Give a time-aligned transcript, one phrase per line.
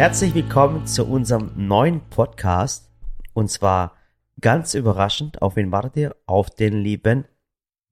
[0.00, 2.90] Herzlich willkommen zu unserem neuen Podcast.
[3.34, 3.92] Und zwar
[4.40, 6.16] ganz überraschend, auf wen wartet ihr?
[6.24, 7.26] Auf den lieben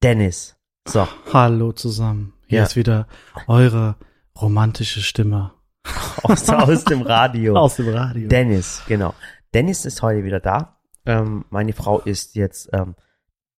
[0.01, 0.57] Dennis.
[0.87, 2.33] So, Hallo zusammen.
[2.47, 2.63] Hier Ja.
[2.63, 3.07] ist wieder
[3.45, 3.95] eure
[4.41, 5.51] romantische Stimme
[6.23, 7.55] aus, aus dem Radio.
[7.55, 8.27] aus dem Radio.
[8.27, 9.13] Dennis, genau.
[9.53, 10.79] Dennis ist heute wieder da.
[11.05, 12.95] Ähm, meine Frau ist jetzt, ähm,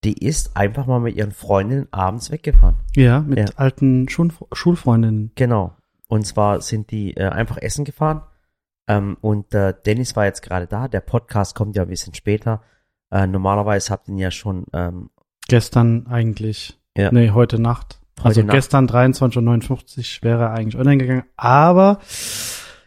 [0.04, 2.76] die ist einfach mal mit ihren Freundinnen abends weggefahren.
[2.98, 3.46] ja, mit Ja.
[3.56, 5.32] alten Schul Schulfreundinnen.
[5.36, 5.78] Genau.
[6.10, 8.24] Und zwar sind die äh, einfach essen gefahren.
[8.88, 10.88] Ähm, und äh, Dennis war jetzt gerade da.
[10.88, 12.62] Der Podcast kommt ja ein bisschen später.
[13.12, 15.10] Äh, normalerweise habt ihr ihn ja schon ähm,
[15.48, 16.80] Gestern eigentlich.
[16.96, 17.12] Ja.
[17.12, 18.00] Nee, heute Nacht.
[18.20, 18.52] Heute also Nacht.
[18.56, 21.24] gestern 23.59 Uhr wäre er eigentlich online gegangen.
[21.38, 22.00] Aber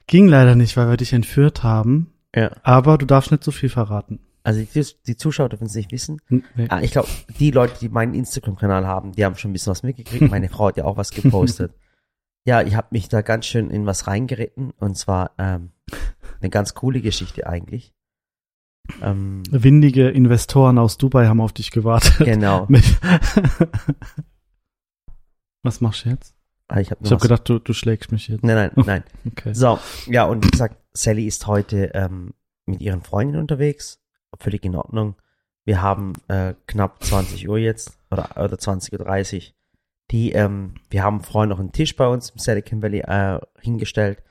[0.06, 2.12] ging leider nicht, weil wir dich entführt haben.
[2.34, 2.50] ja.
[2.62, 4.20] Aber du darfst nicht so viel verraten.
[4.42, 6.20] Also die, die Zuschauer dürfen es nicht wissen.
[6.28, 6.66] Hm, Nee.
[6.68, 7.08] Ah, ich glaube,
[7.38, 10.30] die Leute, die meinen Instagram-Kanal haben, die haben schon ein bisschen was mitgekriegt.
[10.30, 11.72] Meine Frau hat ja auch was gepostet.
[12.46, 14.72] Ja, ich habe mich da ganz schön in was reingeritten.
[14.78, 15.70] Und zwar ähm,
[16.40, 17.92] eine ganz coole Geschichte eigentlich.
[19.00, 22.18] Ähm, Windige Investoren aus Dubai haben auf dich gewartet.
[22.18, 22.68] genau.
[25.62, 26.34] Was machst du jetzt?
[26.68, 28.44] Ah, Ich habe habe gedacht, du, du schlägst mich jetzt.
[28.44, 29.04] Nein, nein, nein.
[29.26, 29.54] Okay.
[29.54, 32.34] So, ja, und wie gesagt, Sally ist heute ähm,
[32.66, 34.00] mit ihren Freundinnen unterwegs.
[34.38, 35.16] Völlig in Ordnung.
[35.64, 39.42] Wir haben äh, knapp 20 Uhr jetzt oder, oder 20.30 Uhr.
[40.10, 44.22] Die, ähm, wir haben vorhin noch einen Tisch bei uns im Silicon Valley äh, hingestellt.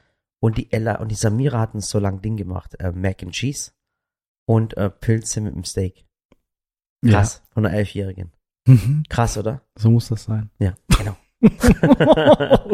[0.43, 2.75] Und die Ella und die Samira hatten so lang Ding gemacht.
[2.79, 3.71] Äh, Mac and Cheese
[4.45, 6.05] und äh, Pilze mit dem Steak.
[7.05, 8.33] Krass, von einer Elfjährigen.
[8.67, 8.73] Ja.
[8.73, 9.03] Mhm.
[9.07, 9.61] Krass, oder?
[9.77, 10.49] So muss das sein.
[10.59, 11.15] Ja, genau.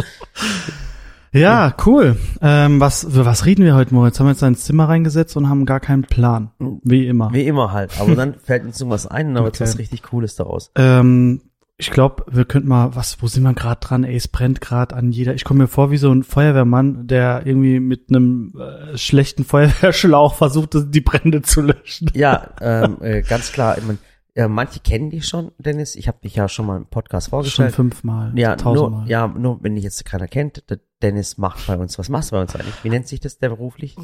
[1.32, 2.18] Ja, cool.
[2.42, 4.20] Ähm, was, was reden wir heute, Moritz?
[4.20, 6.50] Haben wir jetzt ins Zimmer reingesetzt und haben gar keinen Plan.
[6.84, 7.32] Wie immer.
[7.32, 8.02] Wie immer halt.
[8.02, 9.64] Aber dann fällt uns irgendwas ein und dann wird Okay.
[9.66, 10.72] was richtig Cooles daraus.
[10.76, 11.42] Ähm,
[11.80, 14.04] ich glaube, wir könnten mal, was, wo sind wir gerade dran?
[14.04, 15.34] Ey, es brennt gerade an jeder.
[15.34, 20.36] Ich komme mir vor wie so ein Feuerwehrmann, der irgendwie mit einem äh, schlechten Feuerwehrschlauch
[20.36, 22.12] versucht, die Brände zu löschen.
[22.14, 23.78] Ja, ähm, äh, ganz klar.
[23.78, 23.98] Ich mein,
[24.36, 25.96] ja, manche kennen dich schon, Dennis.
[25.96, 27.74] Ich habe dich ja schon mal im Podcast Schon vorgestellt.
[27.76, 29.10] fünfmal, ja, nur, tausendmal.
[29.10, 31.98] ja, nur wenn dich jetzt keiner kennt, der Dennis macht bei uns.
[31.98, 32.84] Was machst du bei uns eigentlich?
[32.84, 33.96] Wie nennt sich das der beruflich?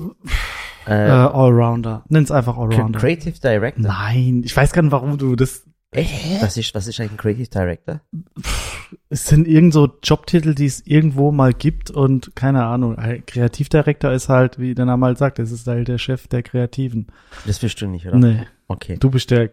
[0.88, 2.04] Äh, Äh, Allrounder.
[2.10, 3.00] Nenn's einfach Allrounder.
[3.00, 3.84] Creative Director.
[3.84, 5.66] Nein, ich weiß gar nicht, warum du das.
[5.96, 6.42] Echt?
[6.42, 8.02] Was ist, was ist eigentlich ein Creative Director?
[9.10, 12.96] Es sind irgend so Jobtitel, die es irgendwo mal gibt und keine Ahnung.
[13.26, 17.08] Kreativdirektor ist halt, wie der Name halt sagt, es ist halt der Chef der Kreativen.
[17.46, 18.18] Das bist du nicht, oder?
[18.18, 18.98] Nee, Okay.
[19.00, 19.52] du bist der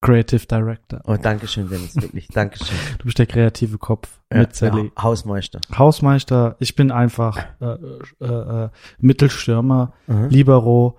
[0.00, 1.00] Creative Director.
[1.06, 1.96] Oh, Dankeschön, Dennis.
[1.96, 2.28] Wirklich.
[2.28, 2.76] Dankeschön.
[2.98, 4.92] Du bist der kreative Kopf Ja, mit Sally.
[4.96, 5.60] ja, Hausmeister.
[5.76, 7.76] Hausmeister, ich bin einfach äh,
[8.20, 8.24] äh,
[8.64, 8.68] äh,
[9.00, 10.28] Mittelstürmer, Mhm.
[10.28, 10.98] Libero,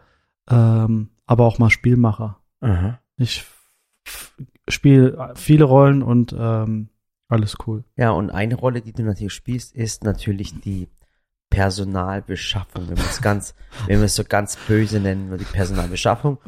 [0.50, 2.40] ähm, aber auch mal Spielmacher.
[2.60, 3.00] Aha.
[3.18, 3.46] Ich
[4.70, 6.90] spiele viele Rollen und ähm,
[7.28, 7.84] alles cool.
[7.96, 10.90] Ja, und eine Rolle, die du natürlich spielst, ist natürlich die
[11.50, 13.56] Personalbeschaffung, wenn man es ganz,
[13.88, 16.40] wenn wir es so ganz böse nennen, nur die Personalbeschaffung.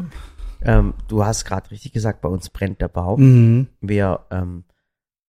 [0.63, 3.17] Ähm, du hast gerade richtig gesagt, bei uns brennt der Bau.
[3.17, 3.67] Mhm.
[3.79, 4.63] Wir, ähm,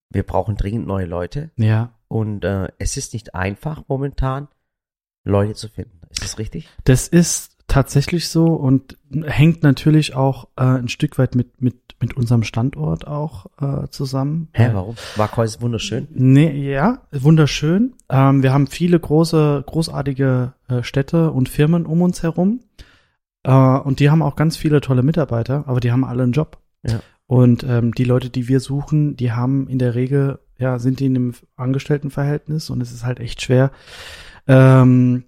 [0.09, 4.47] wir brauchen dringend neue Leute Ja, und äh, es ist nicht einfach momentan,
[5.23, 6.01] Leute zu finden.
[6.11, 6.69] Ist das richtig?
[6.83, 12.15] Das ist tatsächlich so und hängt natürlich auch äh, ein Stück weit mit, mit, mit
[12.15, 14.47] unserem Standort auch äh, zusammen.
[14.53, 14.95] Hä, warum?
[15.17, 16.07] Waghäus ist wunderschön.
[16.13, 17.93] Nee, ja, wunderschön.
[18.07, 22.61] Ähm, wir haben viele große, großartige äh, Städte und Firmen um uns herum.
[23.43, 26.59] Äh, und die haben auch ganz viele tolle Mitarbeiter, aber die haben alle einen Job.
[26.87, 27.01] Ja.
[27.27, 31.07] Und ähm, die Leute, die wir suchen, die haben in der Regel, ja, sind die
[31.07, 33.71] in einem Angestelltenverhältnis und es ist halt echt schwer,
[34.47, 35.25] ähm,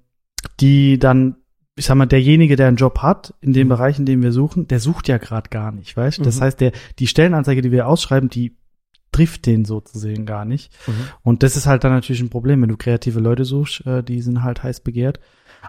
[0.61, 1.35] die dann,
[1.77, 4.67] ich sag mal, derjenige, der einen Job hat, in dem Bereich, in dem wir suchen,
[4.67, 6.25] der sucht ja gerade gar nicht, weißt?
[6.25, 6.41] Das Mhm.
[6.41, 8.57] heißt, der, die Stellenanzeige, die wir ausschreiben, die
[9.11, 10.71] trifft den sozusagen gar nicht.
[11.23, 14.21] Und das ist halt dann natürlich ein Problem, wenn du kreative Leute suchst, äh, die
[14.21, 15.19] sind halt heiß begehrt.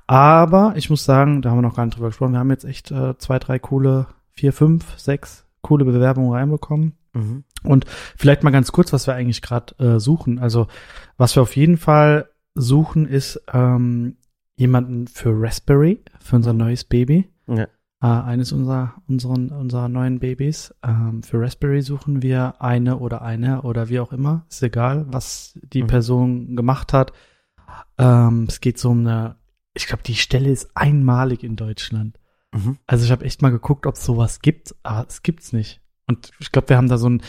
[0.06, 2.64] Aber ich muss sagen, da haben wir noch gar nicht drüber gesprochen, wir haben jetzt
[2.64, 6.94] echt äh, zwei, drei coole, vier, fünf, sechs coole Bewerbungen reinbekommen.
[7.14, 7.44] Mhm.
[7.62, 7.84] Und
[8.16, 10.38] vielleicht mal ganz kurz, was wir eigentlich gerade äh, suchen.
[10.38, 10.66] Also
[11.16, 14.16] was wir auf jeden Fall suchen, ist ähm,
[14.58, 17.28] jemanden für Raspberry, für unser neues Baby.
[17.46, 17.68] Ja.
[18.00, 20.74] Äh, eines unserer, unseren, unserer neuen Babys.
[20.84, 24.44] Ähm, für Raspberry suchen wir eine oder eine oder wie auch immer.
[24.50, 25.86] Ist egal, was die Mhm.
[25.86, 27.12] Person gemacht hat.
[27.98, 29.36] Ähm, es geht so um eine,
[29.74, 32.18] ich glaube, die Stelle ist einmalig in Deutschland.
[32.52, 32.78] Mhm.
[32.86, 35.80] Also ich habe echt mal geguckt, ob es sowas gibt, aber es gibt's nicht.
[36.06, 37.22] Und ich glaube, wir haben da so ein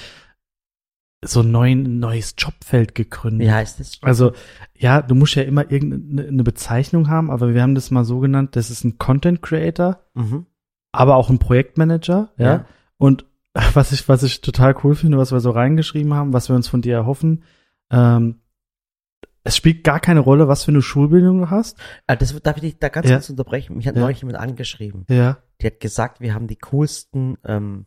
[1.24, 3.48] so ein neuen, neues Jobfeld gegründet.
[3.48, 4.00] Wie heißt das?
[4.02, 4.32] Also,
[4.74, 8.20] ja, du musst ja immer irgendeine eine Bezeichnung haben, aber wir haben das mal so
[8.20, 10.46] genannt, das ist ein Content Creator, Mhm.
[10.94, 12.46] aber auch ein Projektmanager, ja.
[12.46, 12.66] Ja.
[12.98, 13.26] Und
[13.74, 16.68] was ich, was ich total cool finde, was wir so reingeschrieben haben, was wir uns
[16.70, 17.44] von dir erhoffen,
[17.92, 18.40] ähm,
[19.44, 21.78] es spielt gar keine Rolle, was für eine Schulbildung du hast.
[22.08, 23.16] Äh, das darf ich dich da ganz Ja.
[23.16, 23.78] kurz unterbrechen.
[23.78, 24.02] Mich hat Ja.
[24.02, 25.06] neulich jemand angeschrieben.
[25.10, 25.38] Ja.
[25.62, 27.86] Die hat gesagt, wir haben die coolsten ähm,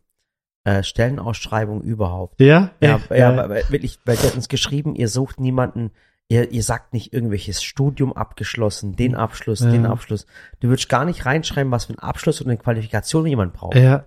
[0.64, 2.40] äh, Stellenausschreibungen überhaupt.
[2.40, 2.70] Ja?
[2.80, 5.90] Ja, Ey, ja, aber weil- wirklich, weil die hat uns geschrieben, ihr sucht niemanden,
[6.28, 9.70] ihr, ihr sagt nicht irgendwelches Studium abgeschlossen, den Abschluss, Ja.
[9.70, 10.26] den Abschluss.
[10.60, 13.76] Du würdest gar nicht reinschreiben, was für einen Abschluss oder eine Qualifikation jemand braucht.
[13.76, 14.04] ja.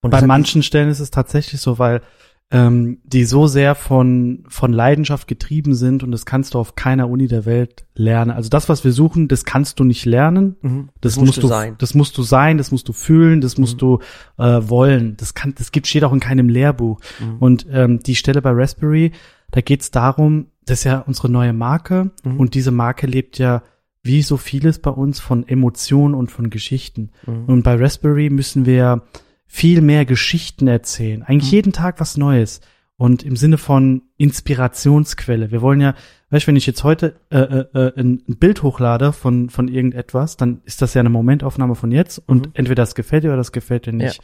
[0.00, 2.02] Und Bei manchen Stellen ist es tatsächlich so, weil
[2.50, 7.10] ähm, die so sehr von, von Leidenschaft getrieben sind und das kannst du auf keiner
[7.10, 8.30] Uni der Welt lernen.
[8.30, 10.56] Also das, was wir suchen, das kannst du nicht lernen.
[10.62, 10.88] Mhm.
[11.02, 11.74] Das, musst musst du du sein.
[11.78, 13.78] Das musst du sein, das musst du fühlen, das musst Mhm.
[13.78, 13.98] du
[14.38, 15.16] äh, wollen.
[15.18, 17.00] Das kann, das gibt, steht auch in keinem Lehrbuch.
[17.20, 17.36] Mhm.
[17.38, 19.12] Und ähm, die Stelle bei Raspberry,
[19.50, 22.40] da geht's darum, das ist ja unsere neue Marke Mhm.
[22.40, 23.62] und diese Marke lebt ja
[24.02, 27.10] wie so vieles bei uns von Emotionen und von Geschichten.
[27.26, 27.44] Mhm.
[27.44, 29.02] Und bei Raspberry müssen wir
[29.48, 31.22] viel mehr Geschichten erzählen.
[31.24, 31.56] Eigentlich Mhm.
[31.56, 32.60] jeden Tag was Neues.
[32.96, 34.02] Und im Sinne von
[34.58, 35.50] Inspirationsquelle.
[35.50, 35.94] Wir wollen ja,
[36.30, 40.36] weißt du, wenn ich jetzt heute äh, äh, äh, ein, Bild hochlade von, von irgendetwas,
[40.36, 42.52] dann ist das ja eine Momentaufnahme von jetzt und Mhm.
[42.54, 44.20] entweder das gefällt dir oder das gefällt dir nicht.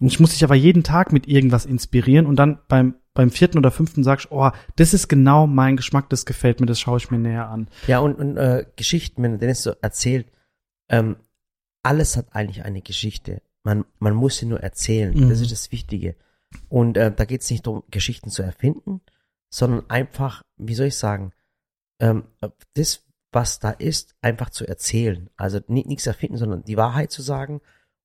[0.00, 3.58] Und ich muss dich aber jeden Tag mit irgendwas inspirieren und dann beim, beim vierten
[3.58, 7.10] oder fünften sagst, oh, das ist genau mein Geschmack, das gefällt mir, das schaue ich
[7.10, 7.68] mir näher an.
[7.86, 10.26] Ja, und, und äh, Geschichten, wenn Dennis so erzählt,
[10.88, 11.16] ähm,
[11.82, 13.42] alles hat eigentlich eine Geschichte.
[13.64, 15.14] Man, man muss sie nur erzählen.
[15.14, 15.28] Mhm.
[15.28, 16.16] Das ist das Wichtige.
[16.68, 19.00] Und äh, da geht es nicht darum, Geschichten zu erfinden,
[19.50, 21.32] sondern einfach, wie soll ich sagen,
[22.00, 22.24] ähm,
[22.74, 25.30] das, was da ist, einfach zu erzählen.
[25.36, 27.60] Also ni- nichts erfinden, sondern die Wahrheit zu sagen.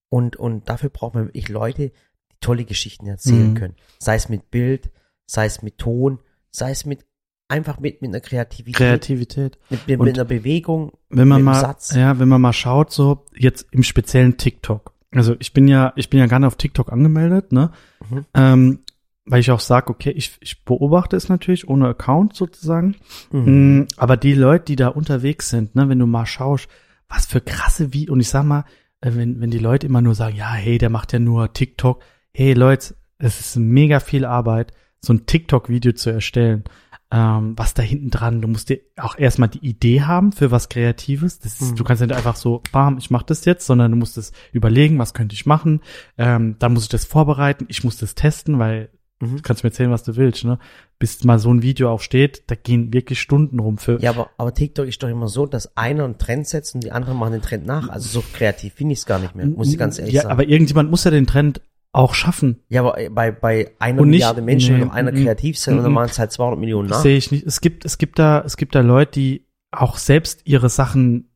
[0.09, 1.89] Und, und dafür braucht man wirklich Leute,
[2.31, 3.56] die tolle Geschichten erzählen Mhm.
[3.56, 3.75] können.
[4.00, 4.92] Sei es mit Bild,
[5.25, 6.19] sei es mit Ton,
[6.51, 7.06] sei es mit
[7.50, 9.57] einfach mit, mit einer Kreativität, Kreativität.
[9.69, 11.94] mit, mit, mit einer Bewegung, wenn man mal, Satz.
[11.95, 14.94] ja, wenn man mal schaut, so jetzt im speziellen TikTok.
[15.12, 17.71] Also ich bin ja, ich bin ja nicht auf TikTok angemeldet, ne?
[18.09, 18.25] Mhm.
[18.33, 18.80] Ähm,
[19.25, 22.95] weil ich auch sage, okay, ich, ich beobachte es natürlich ohne Account sozusagen.
[23.31, 23.80] Mhm.
[23.80, 26.69] Mm, Aber die Leute, die da unterwegs sind, ne, wenn du mal schaust,
[27.09, 28.63] was für krasse wie und ich sag mal,
[29.01, 32.01] äh, wenn, wenn die Leute immer nur sagen, ja, hey, der macht ja nur TikTok.
[32.33, 34.71] Hey Leute, es ist mega viel Arbeit,
[35.01, 36.63] so ein TikTok-Video zu erstellen.
[37.09, 40.68] Ähm, was da hinten dran, du musst dir auch erstmal die Idee haben für was
[40.68, 41.39] Kreatives.
[41.39, 41.75] Das ist, Mhm.
[41.77, 45.00] Du kannst nicht einfach so, bam, ich mach das jetzt, sondern du musst es überlegen,
[45.00, 45.80] was könnte ich machen.
[46.18, 48.89] Ähm, dann muss ich das vorbereiten, ich muss das testen, weil
[49.21, 49.38] Mhm.
[49.38, 50.59] du kannst mir erzählen, was du willst, ne?
[51.00, 54.00] Bis mal so ein Video auch steht, da gehen wirklich Stunden rum für.
[54.01, 56.92] Ja, aber, aber TikTok ist doch immer so, dass einer einen Trend setzt und die
[56.92, 57.88] anderen machen den Trend nach.
[57.89, 60.33] Also so kreativ finde ich es gar nicht mehr, muss ich ganz ehrlich ja, sagen.
[60.33, 61.62] aber irgendjemand muss ja den Trend
[61.98, 62.60] auch schaffen.
[62.70, 65.58] ja, aber bei, bei einer Und nicht- Milliarde Menschen nee, wird doch einer mm, kreativ
[65.58, 67.04] sein und dann mm, machen es halt 200 Millionen Das nach.
[67.04, 67.46] sehe ich nicht.
[67.46, 71.30] Es gibt, es gibt da, es gibt da Leute, die auch selbst ihre Sachen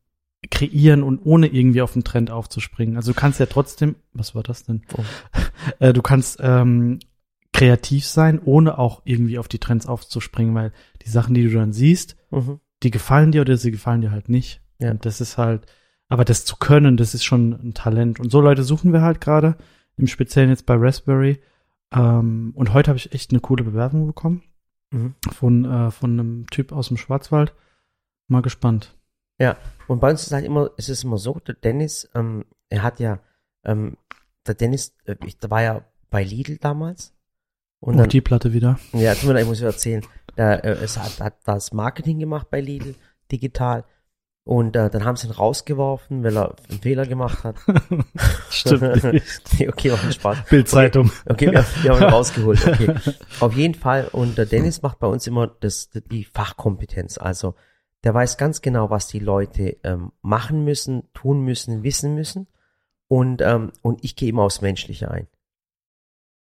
[0.50, 2.96] kreieren und ohne irgendwie auf den Trend aufzuspringen.
[2.96, 4.82] Also du kannst ja trotzdem, was war das denn?
[4.96, 5.02] Oh.
[5.78, 6.98] Äh, du kannst ähm,
[7.52, 10.72] kreativ sein, ohne auch irgendwie auf die Trends aufzuspringen, weil
[11.04, 12.60] die Sachen, die du dann siehst, Mhm.
[12.82, 14.60] die gefallen dir oder sie gefallen dir halt nicht.
[14.80, 14.90] Ja.
[14.90, 15.66] Und das ist halt,
[16.08, 18.18] aber das zu können, das ist schon ein Talent.
[18.20, 19.56] Und so Leute suchen wir halt gerade,
[19.96, 21.40] im Speziellen jetzt bei Raspberry.
[21.92, 24.42] Ähm, und heute habe ich echt eine coole Bewerbung bekommen
[24.90, 25.14] Mhm.
[25.32, 27.54] von, äh, von einem Typ aus dem Schwarzwald.
[28.28, 28.94] Mal gespannt.
[29.88, 33.00] Und bei uns ist halt immer, es ist immer so, der Dennis, ähm, er hat
[33.00, 33.18] ja,
[33.64, 33.96] ähm,
[34.46, 37.12] der Dennis, äh, ich, der war ja bei Lidl damals.
[37.80, 38.78] Und Und dann, die Platte wieder.
[38.92, 40.04] Ja, tut mir leid, ich muss ja erzählen.
[40.36, 42.94] Der, äh, es hat, hat das Marketing gemacht bei Lidl,
[43.32, 43.84] digital.
[44.44, 47.56] Und äh, dann haben sie ihn rausgeworfen, weil er einen Fehler gemacht hat.
[48.50, 49.68] Stimmt nicht.
[49.68, 50.38] Okay, war ein Spaß.
[50.50, 51.12] Bildzeitung.
[51.26, 52.66] Okay, wir, wir haben ihn rausgeholt.
[52.66, 52.94] Okay.
[53.38, 54.08] Auf jeden Fall.
[54.10, 57.18] Und der Dennis macht bei uns immer das, die Fachkompetenz.
[57.18, 57.54] Also
[58.02, 62.48] der weiß ganz genau, was die Leute ähm, machen müssen, tun müssen, wissen müssen.
[63.06, 65.28] Und, ähm, und ich gehe immer aufs Menschliche ein.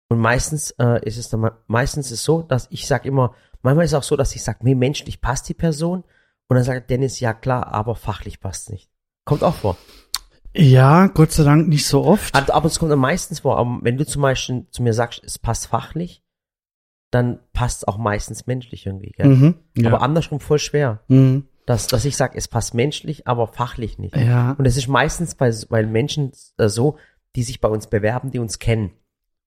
[0.09, 3.92] Und meistens äh, ist es dann meistens ist so, dass ich sage immer, manchmal ist
[3.92, 6.02] es auch so, dass ich sage, nee, menschlich passt die Person.
[6.50, 8.90] Und dann sagt Dennis, ja klar, aber fachlich passt nicht.
[9.25, 9.76] Kommt auch vor.
[10.52, 12.35] Ja, Gott sei Dank nicht so oft.
[12.35, 13.57] Aber es kommt am meisten vor.
[13.57, 16.25] Aber wenn du zum Beispiel zu mir sagst, es passt fachlich,
[17.12, 19.12] dann passt es auch meistens menschlich irgendwie.
[19.12, 19.28] Gell?
[19.28, 19.54] Mhm.
[19.76, 19.90] Ja.
[19.90, 21.45] Aber andersrum voll schwer, mhm.
[21.66, 24.16] dass, dass ich sage, es passt menschlich, aber fachlich nicht.
[24.16, 24.57] ja.
[24.59, 26.99] Und es ist meistens bei, bei Menschen äh, so,
[27.37, 28.90] die sich bei uns bewerben, die uns kennen.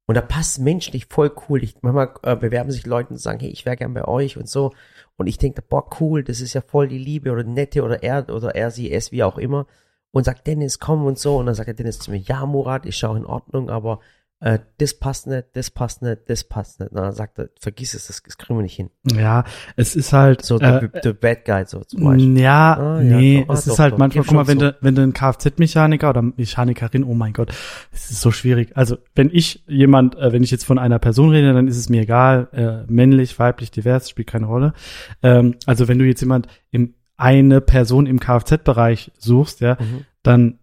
[0.05, 1.63] Und da passt menschlich voll cool.
[1.63, 4.47] Ich, manchmal äh, bewerben sich Leute und sagen, hey, ich wäre gern bei euch und
[4.47, 4.71] so.
[5.17, 8.29] Und ich denke, boah, cool, das ist ja voll die Liebe oder nette oder er
[8.29, 9.67] oder er, sie, es, wie auch immer.
[10.11, 11.37] Und sagt, Dennis, komm und so.
[11.37, 13.99] Und dann sagt der Dennis zu mir, ja, Murat, ja auch in Ordnung, aber
[14.43, 16.91] äh, das passt nicht, das passt nicht, das passt nicht.
[16.93, 18.89] Na, dann sagt er, vergiss es, das, das kriegen wir nicht hin.
[19.15, 19.45] Ja,
[19.77, 20.43] es ist halt.
[20.43, 22.39] So, äh, der, der Bad Guy, so zum Beispiel.
[22.39, 23.97] Ja, Ah, ja, nee, doch, ah, es doch, ist halt doch.
[23.99, 24.71] manchmal, guck mal, wenn so.
[24.71, 27.51] du, wenn du ein Kfz-Mechaniker oder Mechanikerin, oh mein Gott,
[27.93, 28.75] es ist so schwierig.
[28.75, 31.87] Also, wenn ich jemand, äh, wenn ich jetzt von einer Person rede, dann ist es
[31.87, 34.73] mir egal, äh, männlich, weiblich, divers, spielt keine Rolle.
[35.21, 40.05] Ähm, also, wenn du jetzt jemand im, eine Person im Kfz-Bereich suchst, ja, Mhm.
[40.21, 40.59] dann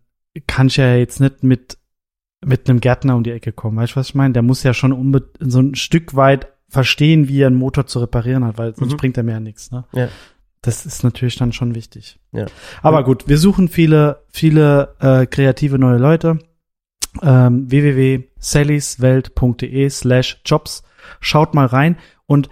[0.47, 1.79] kann ich ja jetzt nicht mit,
[2.45, 3.77] mit einem Gärtner um die Ecke kommen.
[3.77, 4.33] Weißt du, was ich meine?
[4.33, 8.45] Der muss ja schon so ein Stück weit verstehen, wie er einen Motor zu reparieren
[8.45, 8.97] hat, weil sonst Mhm.
[8.97, 9.85] bringt er mir ja nichts, ne?
[9.93, 10.09] Ja.
[10.63, 12.19] Das ist natürlich dann schon wichtig.
[12.33, 12.47] Ja.
[12.83, 16.39] Aber gut, wir suchen viele, viele äh, kreative neue Leute.
[17.23, 20.83] Ähm, www.sallyswelt.de slash jobs.
[21.21, 22.49] Schaut mal rein und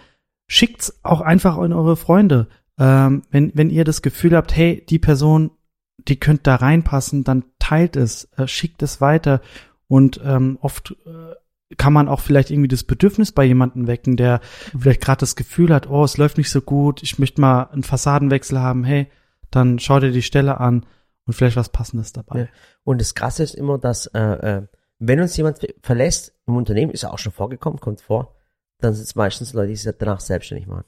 [0.47, 2.49] schickt's auch einfach an eure Freunde.
[2.79, 5.51] Ähm, wenn, wenn ihr das Gefühl habt, hey, die Person,
[5.99, 9.41] die könnte da reinpassen, dann teilt es, äh, schickt es weiter
[9.89, 11.35] und ähm, oft äh,
[11.77, 14.41] kann man auch vielleicht irgendwie das Bedürfnis bei jemandem wecken, der
[14.79, 17.83] vielleicht gerade das Gefühl hat, oh, es läuft nicht so gut, ich möchte mal einen
[17.83, 19.09] Fassadenwechsel haben, hey,
[19.51, 20.87] dann schau dir die Stelle an
[21.27, 22.41] und vielleicht was Passendes dabei.
[22.41, 22.47] Ja.
[22.85, 24.67] Und das Krasse ist immer, dass äh, äh,
[24.99, 28.35] wenn uns jemand ver- verlässt im Unternehmen, ist ja auch schon vorgekommen, kommt vor,
[28.81, 30.85] dann sind es meistens Leute, die sich danach selbstständig machen.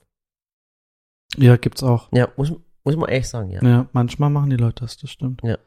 [1.37, 2.09] Ja, gibt's auch.
[2.13, 2.53] Ja, muss,
[2.85, 3.63] muss man ehrlich sagen, ja.
[3.63, 3.87] Ja.
[3.93, 5.43] manchmal machen die Leute das, das stimmt.
[5.45, 5.59] Ja.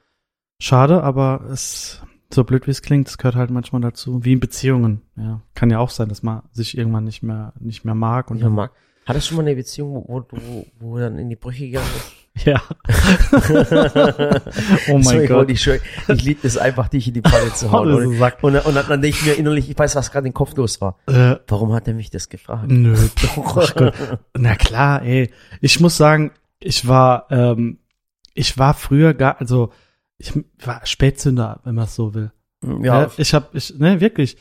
[0.60, 2.02] Schade, aber es,
[2.34, 4.24] so blöd wie es klingt, es gehört halt manchmal dazu.
[4.24, 5.02] Wie in Beziehungen.
[5.16, 8.42] Ja, kann ja auch sein, dass man sich irgendwann nicht mehr, nicht mehr mag und
[8.42, 8.72] man mag.
[9.06, 11.90] Hattest du schon mal eine Beziehung, wo, wo du wo, dann in die Brüche gegangen
[11.94, 12.14] bist?
[12.46, 12.62] ja.
[14.88, 15.52] oh mein Sorry, Gott.
[15.52, 17.94] Ich, ich liebe es einfach, dich in die Pfanne zu hauen.
[17.94, 18.08] Oh, das
[18.42, 20.82] und, ist und, dann denke ich mir innerlich, ich weiß, was gerade im Kopf los
[20.82, 20.98] war.
[21.08, 22.70] Äh, Warum hat er mich das gefragt?
[22.70, 23.94] Nö, doch, Gott.
[24.36, 25.30] Na klar, ey.
[25.62, 27.80] Ich muss sagen, ich war, ähm,
[28.34, 29.72] ich war früher gar, also
[30.18, 32.32] ich war Spätzünder, wenn man es so will.
[32.82, 34.38] Ja, ich habe, ich, ne, wirklich.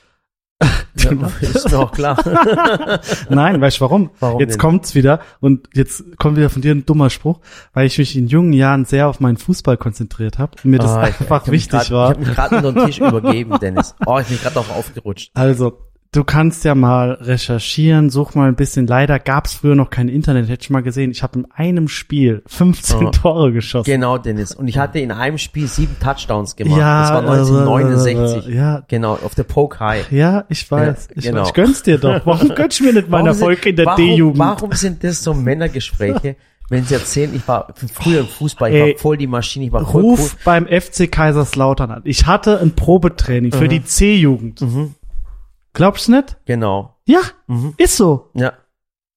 [0.97, 1.11] ja
[1.41, 2.17] ist mir auch klar.
[3.29, 4.11] Nein, weißt du warum?
[4.21, 4.59] Warum jetzt denn?
[4.61, 7.41] kommt's wieder und jetzt kommt wieder von dir ein dummer Spruch,
[7.73, 10.93] weil ich mich in jungen Jahren sehr auf meinen Fußball konzentriert habe und mir das
[10.93, 12.11] Ah, ich- einfach ich mich wichtig grad, war.
[12.12, 13.95] Ich habe mich gerade unter den Tisch übergeben, Dennis.
[14.07, 15.33] Oh, ich bin gerade auch aufgerutscht.
[15.35, 15.81] Also,
[16.12, 18.87] du kannst ja mal recherchieren, such mal ein bisschen.
[18.87, 21.11] Leider gab's früher noch kein Internet, hätte ich mal gesehen.
[21.11, 23.11] Ich habe in einem Spiel 15 Oh.
[23.11, 23.90] Tore geschossen.
[23.90, 24.54] Genau, Dennis.
[24.54, 26.78] Und ich hatte in einem Spiel sieben Touchdowns gemacht.
[26.78, 28.52] Ja, das war also, 1969.
[28.52, 28.83] äh, ja.
[28.88, 30.12] Genau, auf der Poke High.
[30.12, 31.09] Ja, ich weiß.
[31.11, 31.40] Ja, ich, genau.
[31.40, 31.49] weiß.
[31.49, 32.21] ich gönn's dir doch.
[32.26, 34.38] Warum gönnst du mir nicht sind- Folge in der D-Jugend?
[34.38, 36.37] Warum sind das so Männergespräche,
[36.69, 39.73] wenn sie erzählen, ich war früher im Fußball, ich Ey, war voll die Maschine, ich
[39.73, 42.02] war voll Ruf beim FC Kaiserslautern an.
[42.04, 44.61] Ich hatte ein Probetraining für die C-Jugend.
[44.61, 44.95] Mhm.
[45.75, 46.37] Glaubst du nicht?
[46.45, 46.97] Genau.
[47.07, 47.75] Ja, Mhm.
[47.79, 48.31] ist so.
[48.35, 48.52] Ja.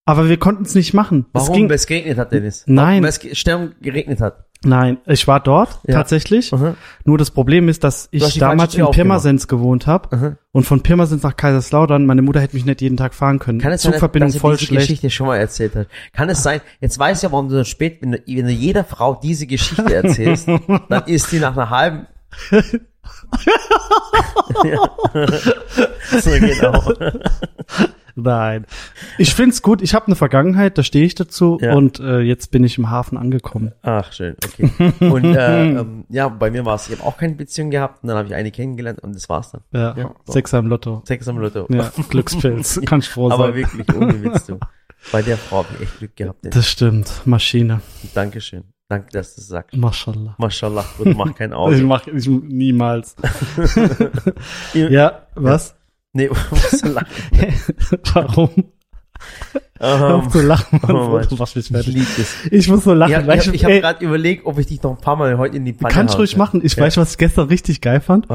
[0.06, 1.26] Aber wir konnten es nicht machen.
[1.34, 1.56] Es Warum?
[1.56, 2.64] ging, Weil es geregnet hat, Dennis.
[2.68, 3.02] Nein.
[3.02, 4.46] Weil es Stern geregnet hat.
[4.64, 5.96] nein, ich war dort Ja.
[5.96, 6.52] tatsächlich.
[6.52, 6.76] Mhm.
[7.06, 10.38] Nur das Problem ist, dass ich damals in Pirmasens gewohnt habe Mhm.
[10.52, 12.06] und von Pirmasens nach Kaiserslautern.
[12.06, 13.60] Meine Mutter hätte mich nicht jeden Tag fahren können.
[13.60, 14.82] Kann es sein, Zugverbindung dass er voll diese schlecht.
[14.88, 15.88] Geschichte schon mal erzählt hat?
[16.14, 18.84] Kann es sein, jetzt weiß ja, warum du so spät, wenn du, wenn du jeder
[18.84, 20.48] Frau diese Geschichte erzählst,
[20.90, 22.08] dann ist die nach einer halben
[23.06, 25.26] 哈哈哈哈哈哈
[26.22, 26.80] 哈哈
[27.68, 28.66] 哈 Nein.
[29.18, 29.82] Ich find's gut.
[29.82, 31.74] Ich habe eine Vergangenheit, da stehe ich dazu Ja.
[31.76, 33.74] und äh, jetzt bin ich im Hafen angekommen.
[33.82, 34.72] Ach, schön, okay.
[35.00, 38.08] Und äh, ähm, ja, bei mir war es, ich habe auch keine Beziehung gehabt und
[38.10, 39.62] dann habe ich eine kennengelernt und das war's dann.
[39.74, 40.32] Ja, Ja, so.
[40.34, 41.02] Sechser im Lotto.
[41.06, 41.68] Sechs am Lotto.
[41.70, 42.80] Ja, Glückspilz.
[42.86, 43.56] Kannst froh Aber sein.
[43.56, 44.60] wirklich, ohne Witz, du.
[45.12, 46.44] Bei der Frau habe ich echt Glück gehabt.
[46.44, 46.56] Dennis.
[46.56, 47.22] Das stimmt.
[47.26, 47.82] Maschine.
[48.14, 48.64] Dankeschön.
[48.88, 49.76] Danke, dass du es sagst.
[49.76, 50.36] Mashallah.
[50.38, 51.82] Mashallah, Bruder, mach kein Ich Auge.
[51.84, 53.16] mach ich niemals.
[54.74, 55.76] ja, was?
[56.16, 56.30] Nee,
[56.84, 57.08] lachen.
[58.14, 58.50] Warum?
[59.80, 60.96] Hör Ähm, zu lachen, Mann.
[60.96, 62.08] oh Mann, du machst mich ich fertig.
[62.18, 62.36] das.
[62.50, 63.12] Ich muss so lachen.
[63.12, 65.38] Ja, ich habe ich hab ey, gerade überlegt, ob ich dich noch ein paar Mal
[65.38, 66.62] heute in die Pfanne Kannst ruhig machen.
[66.64, 66.84] Ich Ja.
[66.84, 68.28] weiß, was ich gestern richtig geil fand.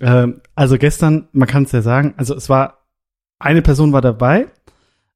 [0.00, 2.84] Ähm, also gestern, man kann es ja sagen, also es war,
[3.38, 4.48] eine Person war dabei,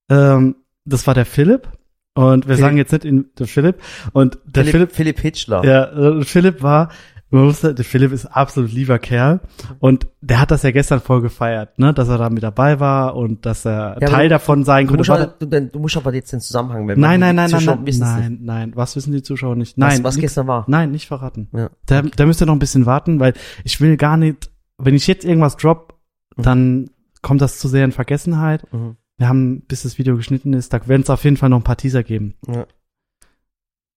[0.08, 1.68] ähm, das war der Philipp.
[2.14, 2.60] Und wir Philipp.
[2.60, 3.76] sagen jetzt nicht in, der Philipp.
[4.12, 5.64] Und der Philipp, Philipp, Philipp Hitchler.
[5.64, 5.84] ja,
[6.20, 6.90] äh, Philipp war,
[7.32, 9.40] man wusste, der Philipp ist absolut lieber Kerl.
[9.80, 13.16] Und der hat das ja gestern voll gefeiert, ne, dass er da mit dabei war
[13.16, 15.12] und dass er Ja, Teil davon sein Du konnte.
[15.12, 17.84] aber, du, du musst aber jetzt den Zusammenhang, wenn Nein, nein, nein, nein, Zuschauer nein,
[17.84, 18.00] nicht.
[18.00, 18.72] nein, nein.
[18.76, 19.72] Was wissen die Zuschauer nicht?
[19.78, 20.64] Was, Nein, was nix- gestern war.
[20.68, 21.48] nein, nicht verraten.
[21.52, 21.70] Ja.
[21.86, 23.34] Da, da müsst ihr noch ein bisschen warten, weil
[23.64, 25.94] ich will gar nicht, wenn ich jetzt irgendwas drop,
[26.36, 26.42] Mhm.
[26.42, 26.90] dann
[27.22, 28.70] kommt das zu sehr in Vergessenheit.
[28.72, 28.96] Mhm.
[29.18, 31.62] Wir haben, bis das Video geschnitten ist, da werden es auf jeden Fall noch ein
[31.64, 32.34] paar Teaser geben.
[32.46, 32.66] Ja.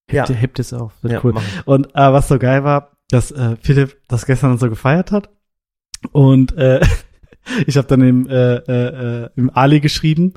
[0.08, 0.36] Hebt, Ja.
[0.36, 1.34] hebt es auf, wird Ja, cool.
[1.66, 5.30] Und äh, was so geil war, dass äh, Philipp das gestern so gefeiert hat.
[6.12, 6.82] Und äh,
[7.68, 10.34] ich habe dann im, äh, äh, äh, im Ali geschrieben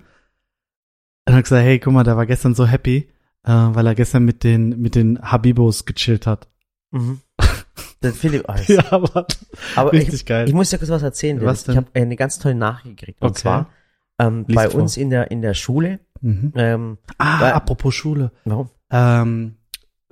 [1.27, 3.09] und hab gesagt, hey, guck mal, der war gestern so happy,
[3.45, 6.49] äh, weil er gestern mit den mit den Habibos gechillt hat.
[6.91, 7.21] Mhm.
[8.03, 9.27] Der Philipp, oh, das- Ja, aber
[9.75, 10.47] aber richtig ich, geil.
[10.47, 11.45] ich muss dir kurz was erzählen.
[11.45, 11.73] Was denn?
[11.73, 13.21] Ich habe eine ganz tolle Nachricht gekriegt.
[13.21, 13.41] Und Okay.
[13.41, 13.71] zwar
[14.21, 14.81] ähm, bei vor.
[14.83, 15.99] uns in der in der Schule.
[16.21, 16.53] mhm.
[16.55, 18.31] Ähm, Ah, Weil- apropos Schule.
[18.45, 18.71] warum?
[18.91, 19.57] Ähm,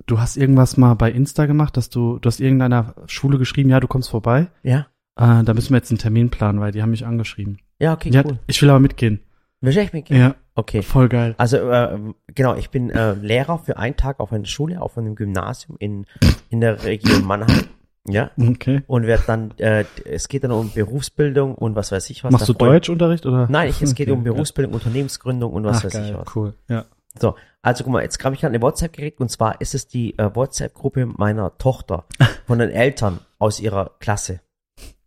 [0.07, 3.79] du hast irgendwas mal bei Insta gemacht, dass du, du hast irgendeiner Schule geschrieben, ja,
[3.79, 4.47] du kommst vorbei.
[4.63, 4.87] Ja.
[5.15, 7.59] Äh, da müssen wir jetzt einen Termin planen, weil die haben mich angeschrieben.
[7.79, 8.39] Ja, okay, ja, cool.
[8.47, 9.19] ich will aber mitgehen.
[9.61, 10.19] Willst du echt mitgehen?
[10.19, 10.81] Ja, Okay.
[10.81, 11.35] voll geil.
[11.37, 11.99] Also äh,
[12.33, 16.05] genau, ich bin äh, Lehrer für einen Tag auf einer Schule, auf einem Gymnasium in
[16.49, 17.65] in der Region Mannheim.
[18.09, 18.31] Ja.
[18.37, 18.81] Okay.
[18.87, 22.31] Und werde dann, äh, es geht dann um Berufsbildung und was weiß ich was.
[22.31, 23.47] Machst du Deutschunterricht oder?
[23.49, 26.35] Nein, ich, es geht Okay, um Berufsbildung, Unternehmensgründung und was Ach, weiß geil, ich was.
[26.35, 26.53] cool.
[26.69, 26.85] Ja.
[27.19, 29.87] So, also guck mal, jetzt habe ich gerade eine WhatsApp gekriegt und zwar ist es
[29.87, 32.05] die äh, WhatsApp-Gruppe meiner Tochter
[32.45, 34.41] von den Eltern aus ihrer Klasse.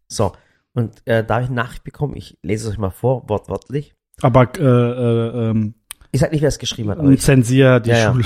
[0.09, 0.33] So,
[0.73, 3.95] und äh, da habe ich eine Nachricht bekommen, ich lese es euch mal vor, wortwörtlich.
[4.23, 5.75] Aber äh, äh, ähm,
[6.13, 8.13] Ich sag nicht, wer es geschrieben hat, aber ich, zensier die Ja, ja.
[8.13, 8.25] Schule.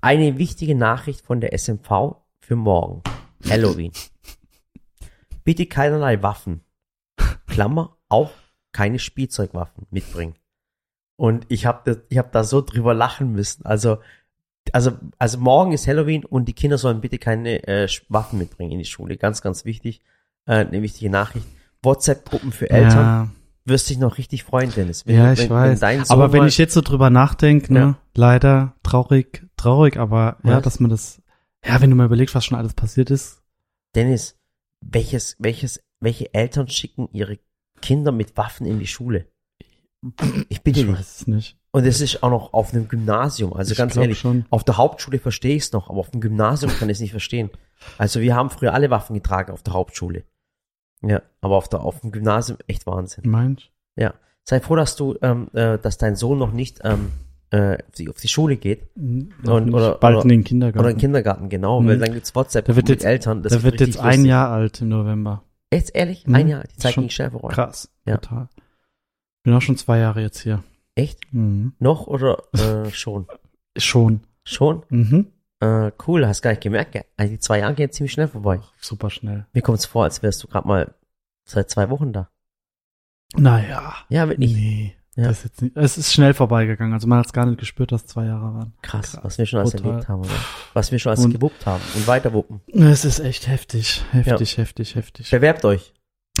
[0.00, 3.02] eine wichtige Nachricht von der SMV für morgen.
[3.48, 3.92] Halloween.
[5.44, 6.62] Bitte keinerlei Waffen.
[7.46, 8.30] Klammer, auch
[8.72, 10.34] keine Spielzeugwaffen mitbringen.
[11.20, 13.66] Und ich habe ich hab da so drüber lachen müssen.
[13.66, 13.98] Also,
[14.72, 18.78] also, also morgen ist Halloween und die Kinder sollen bitte keine äh, Waffen mitbringen in
[18.78, 19.18] die Schule.
[19.18, 20.00] Ganz, ganz wichtig.
[20.46, 21.46] Äh, eine wichtige Nachricht.
[21.82, 22.96] WhatsApp-Gruppen für Eltern.
[22.96, 23.28] Ja,
[23.66, 25.06] Wirst dich noch richtig freuen, Dennis.
[25.06, 25.82] Wenn, ja, ich wenn, weiß.
[25.82, 27.98] Wenn aber wenn ich jetzt so drüber nachdenke, ne, Ja.
[28.14, 30.62] leider traurig, traurig, aber ja, Was?
[30.62, 31.20] dass man das,
[31.62, 33.42] ja, wenn du mal überlegst, was schon alles passiert ist.
[33.94, 34.38] Dennis,
[34.80, 37.38] welches, welches, welche Eltern schicken ihre
[37.82, 39.26] Kinder mit Waffen in die Schule?
[40.48, 41.56] Ich bitte Ich weiß es nicht.
[41.72, 43.52] Und es ist auch noch auf einem Gymnasium.
[43.52, 44.44] Also Ich ganz ehrlich, schon.
[44.50, 47.10] auf der Hauptschule verstehe ich es noch, aber auf dem Gymnasium kann ich es nicht
[47.12, 47.50] verstehen.
[47.98, 50.24] Also wir haben früher alle Waffen getragen auf der Hauptschule.
[51.02, 53.28] Ja, aber auf der auf dem Gymnasium echt Wahnsinn.
[53.28, 53.70] Meinst
[54.44, 57.12] Sei froh, dass du, ähm, äh, dass dein Sohn noch nicht ähm,
[57.50, 60.78] äh, auf, die, auf die Schule geht Und, Und- oder- bald oder- in den Kindergarten.
[60.80, 61.86] oder in den Kindergarten, genau, Mhm.
[61.88, 63.42] weil dann gibt's WhatsApp Der wird mit jetzt- Eltern.
[63.42, 64.26] Das Der wird jetzt ein lustig.
[64.26, 65.44] Jahr alt im November.
[65.68, 66.26] Echt ehrlich?
[66.26, 66.34] Mhm.
[66.34, 66.64] Ein Jahr.
[66.64, 67.48] Die Zeit ging schnell vorbei.
[67.48, 67.90] Krass.
[68.06, 68.16] Ja.
[68.16, 68.48] Total.
[69.42, 70.62] Bin auch schon zwei Jahre jetzt hier.
[70.94, 71.18] Echt?
[71.32, 71.72] Mhm.
[71.78, 73.26] Noch oder äh, schon?
[73.76, 74.20] Schon.
[74.44, 74.82] Schon?
[74.88, 75.26] Mhm.
[75.60, 76.96] Äh, cool, hast gar nicht gemerkt.
[77.16, 78.60] Also die zwei Jahre gehen ziemlich schnell vorbei.
[78.80, 79.46] Super schnell.
[79.52, 80.94] Mir kommt's vor, als wärst du gerade mal
[81.44, 82.28] seit zwei Wochen da.
[83.36, 83.94] Naja.
[84.08, 84.54] Ja, wirklich.
[84.54, 84.96] Nee.
[85.16, 85.24] Ja.
[85.28, 86.94] Das ist jetzt nicht, es ist schnell vorbeigegangen.
[86.94, 88.72] Also man hat es gar nicht gespürt, dass es zwei Jahre waren.
[88.80, 90.30] Krass, Krass, was wir schon alles erlebt haben, oder?
[90.72, 92.60] Was wir schon alles Und- gewuppt haben und weiter wuppen.
[92.72, 94.02] Es ist echt heftig.
[94.12, 95.30] Heftig, heftig, heftig.
[95.30, 95.92] Bewerbt euch.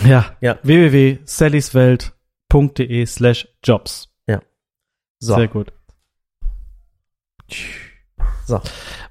[0.04, 0.36] Ja.
[0.40, 0.58] Ja.
[2.50, 4.06] www.sallyswelt.de slash jobs.
[5.22, 5.34] So.
[5.34, 5.70] Sehr gut.
[8.46, 8.60] So.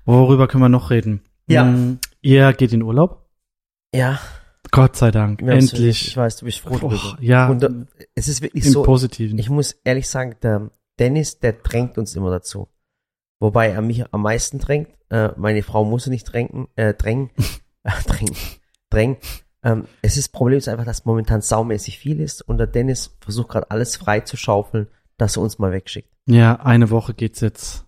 [0.06, 1.22] Worüber können wir noch reden?
[1.48, 1.64] Ja.
[1.66, 3.30] Hm, ihr geht in Urlaub?
[3.94, 4.20] Ja,
[4.72, 5.42] Gott sei Dank.
[5.44, 6.08] haben's- Endlich.
[6.08, 7.18] Ich weiß, du bist froh drüber.
[7.22, 7.70] ja, Und äh,
[8.16, 9.38] es ist wirklich im so, Positiven.
[9.38, 12.70] ich muss ehrlich sagen, der Dennis, der drängt uns immer dazu.
[13.40, 14.90] Wobei er mich am meisten drängt.
[15.10, 17.30] Äh, meine Frau muss nicht drängen, äh, drängen,
[17.84, 18.36] äh, drängen,
[18.90, 19.18] drängen.
[19.64, 23.50] Ähm, es ist Problem ist einfach, dass momentan saumäßig viel ist und der Dennis versucht
[23.50, 26.10] gerade alles frei zu schaufeln, dass er uns mal wegschickt.
[26.28, 27.86] ja, eine Woche geht's jetzt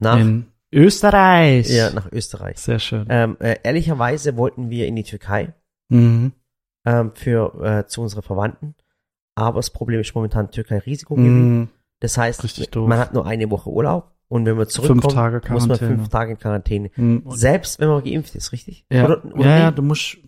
[0.00, 1.68] Nach, in Österreich.
[1.70, 2.58] ja, nach Österreich.
[2.58, 3.06] Sehr schön.
[3.08, 5.54] Ähm, äh, ehrlicherweise wollten wir in die Türkei
[5.90, 6.32] Mhm.
[6.84, 8.74] ähm, für äh, zu unseren Verwandten,
[9.36, 11.30] aber das Problem ist momentan Türkei Risikogebiet.
[11.30, 11.68] Mhm.
[12.00, 12.88] Das heißt, Richtig doof.
[12.88, 15.04] man hat nur eine Woche Urlaub und wenn man zurückkommt,
[15.50, 16.90] muss man fünf Tage in Quarantäne.
[16.96, 17.22] Mhm.
[17.30, 18.84] Selbst wenn man geimpft ist, richtig?
[18.92, 20.18] Ja, Oder, oder ja, ja, du musst.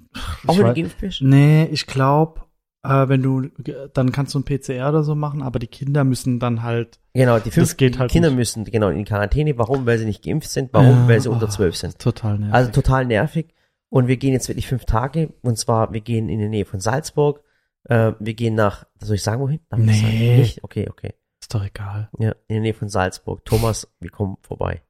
[0.46, 1.23] Auch wenn du geimpft bist?
[1.23, 2.42] Nee, ich glaube,
[2.83, 3.49] äh, wenn du,
[3.94, 6.99] dann kannst du ein PCR oder so machen, aber die Kinder müssen dann halt.
[7.14, 8.38] Genau, die fünf Das geht die halt Kinder nicht.
[8.38, 9.59] müssen genau in die Quarantäne.
[9.59, 9.87] Warum?
[9.87, 10.70] Weil sie nicht geimpft sind.
[10.73, 10.88] Warum?
[11.03, 11.99] Ja, Weil sie unter zwölf sind.
[11.99, 12.55] Total nervig.
[12.55, 13.55] Also total nervig.
[13.88, 15.33] Und wir gehen jetzt wirklich fünf Tage.
[15.42, 17.42] Und zwar, wir gehen in die Nähe von Salzburg.
[17.85, 19.61] Äh, wir gehen nach, soll ich sagen, wohin?
[19.68, 19.92] Darf Nee.
[20.01, 20.37] sagen?
[20.37, 20.64] Nicht?
[20.64, 21.14] Okay, okay.
[21.40, 22.09] ist doch egal.
[22.18, 23.44] Ja, in der Nähe von Salzburg.
[23.44, 24.83] Thomas, wir kommen vorbei.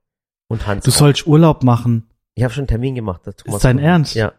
[0.49, 0.85] Und Hans.
[0.85, 0.95] Du auch.
[0.95, 2.11] sollst Urlaub machen.
[2.35, 3.23] Ich habe schon einen Termin gemacht.
[3.25, 3.87] Thomas Ist dein kommt.
[3.87, 4.15] Ernst?
[4.15, 4.33] Ja.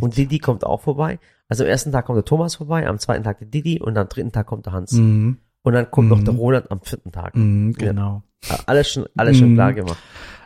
[0.00, 1.18] Und Didi kommt auch vorbei.
[1.48, 4.08] Also am ersten Tag kommt der Thomas vorbei, am zweiten Tag der Didi und am
[4.08, 4.92] dritten Tag kommt der Hans.
[4.92, 5.38] Mhm.
[5.62, 6.24] Und dann kommt noch Mhm.
[6.24, 7.34] der Roland am vierten Tag.
[7.36, 7.88] Mhm, Ja.
[7.88, 8.22] genau.
[8.66, 9.54] Alles schon, alles schon Mhm.
[9.54, 9.98] klar gemacht.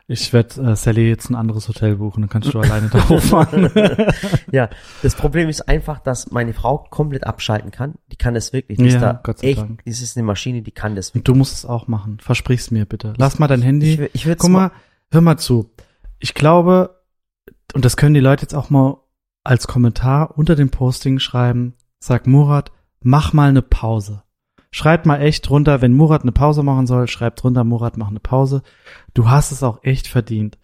[0.06, 3.70] Ich werde äh, Sally jetzt ein anderes Hotel buchen, dann kannst du alleine drauf fahren.
[4.52, 4.68] Ja,
[5.02, 7.94] das Problem ist einfach, dass meine Frau komplett abschalten kann.
[8.10, 8.78] Die kann das wirklich.
[8.78, 9.82] Die Ja, ist da Gott sei echt, Dank.
[9.84, 12.18] das ist eine Maschine, die kann das Und du musst es auch machen.
[12.20, 13.12] Versprich's mir bitte.
[13.18, 14.00] Lass mal dein Handy.
[14.12, 14.72] Ich, ich Guck mal,
[15.12, 15.70] hör mal zu.
[16.18, 17.00] Ich glaube,
[17.74, 18.96] und das können die Leute jetzt auch mal
[19.50, 21.74] als Kommentar unter dem Posting schreiben.
[21.98, 22.70] Sag Murat,
[23.02, 24.22] mach mal eine Pause.
[24.70, 28.20] Schreibt mal echt runter, wenn Murat eine Pause machen soll, schreibt runter, Murat, mach eine
[28.20, 28.62] Pause.
[29.12, 30.56] Du hast es auch echt verdient.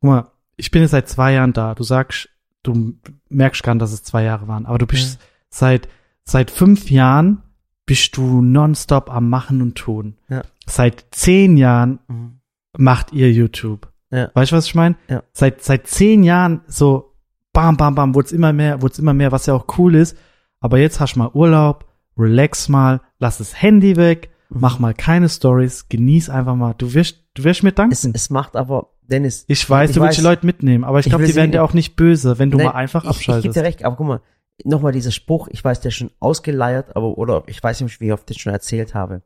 [0.00, 1.74] Guck mal, ich bin jetzt seit zwei Jahren da.
[1.74, 2.28] Du sagst,
[2.62, 2.94] du
[3.30, 5.88] merkst gar nicht, dass es zwei Jahre waren, aber du bist seit,
[6.24, 7.42] seit fünf Jahren
[7.86, 10.16] bist du nonstop am Machen und Tun.
[10.28, 10.42] Ja.
[10.66, 12.40] Seit zehn Jahren Mhm.
[12.76, 13.88] macht ihr YouTube.
[14.10, 14.30] Ja.
[14.34, 14.96] Weißt du, was ich meine?
[15.08, 15.22] Ja.
[15.32, 17.13] Seit, seit zehn Jahren so
[17.54, 19.94] bam, bam, bam, wurde es immer mehr, wurde es immer mehr, was ja auch cool
[19.94, 20.16] ist.
[20.60, 21.86] Aber jetzt hast du mal Urlaub,
[22.18, 24.60] relax mal, lass das Handy weg, Mhm.
[24.60, 26.74] mach mal keine Stories, genieß einfach mal.
[26.76, 27.92] Du wirst, du wirst mir danken.
[27.94, 30.16] Es, es macht aber, Dennis, ich weiß, ich du willst weiß.
[30.16, 32.58] die Leute mitnehmen, aber ich Ich glaube, die werden dir auch nicht böse, wenn du
[32.58, 33.56] Nein, mal einfach ich, ich gebe abschaltest.
[33.56, 34.20] dir recht, aber guck mal,
[34.64, 38.12] nochmal dieser Spruch, ich weiß, der ist schon ausgeleiert, aber, oder ich weiß nicht, wie
[38.12, 39.22] oft ich das schon erzählt habe.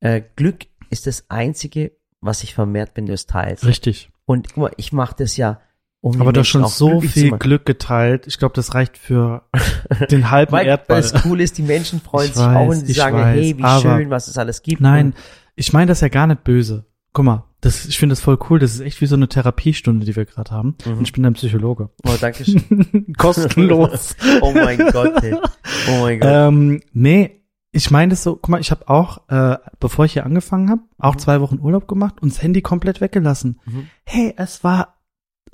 [0.00, 3.64] Äh, Glück ist das Einzige, was sich vermehrt, wenn du es teilst.
[3.64, 4.10] Richtig.
[4.26, 5.60] Und guck mal, ich mache das ja,
[6.02, 7.30] um Aber du hast Menschen schon auch so viel.
[7.38, 8.26] Glück geteilt.
[8.26, 9.42] Ich glaube, das reicht für
[10.10, 11.00] den halben Weil Erdball.
[11.02, 13.36] das cool ist, die Menschen freuen Ich sich auch weiß, und die ich sagen, weiß,
[13.36, 14.80] hey, wie schön, was es alles gibt.
[14.80, 15.14] Nein, Und,
[15.56, 16.86] ich meine das ja gar nicht böse.
[17.12, 18.58] Guck mal, das, ich finde das voll cool.
[18.60, 20.76] Das ist echt wie so eine Therapiestunde, die wir gerade haben.
[20.86, 20.92] Mhm.
[20.98, 21.90] Und ich bin ein Psychologe.
[22.06, 23.12] oh, danke schön.
[23.18, 24.16] Kostenlos.
[24.40, 25.34] oh mein Gott, ey.
[25.34, 26.30] Oh mein Gott.
[26.32, 30.24] ähm, nee, ich meine das so, guck mal, ich habe auch, äh, bevor ich hier
[30.24, 31.18] angefangen habe, auch Mhm.
[31.18, 33.60] zwei Wochen Urlaub gemacht und das Handy komplett weggelassen.
[33.66, 33.88] Mhm.
[34.04, 34.96] Hey, es war,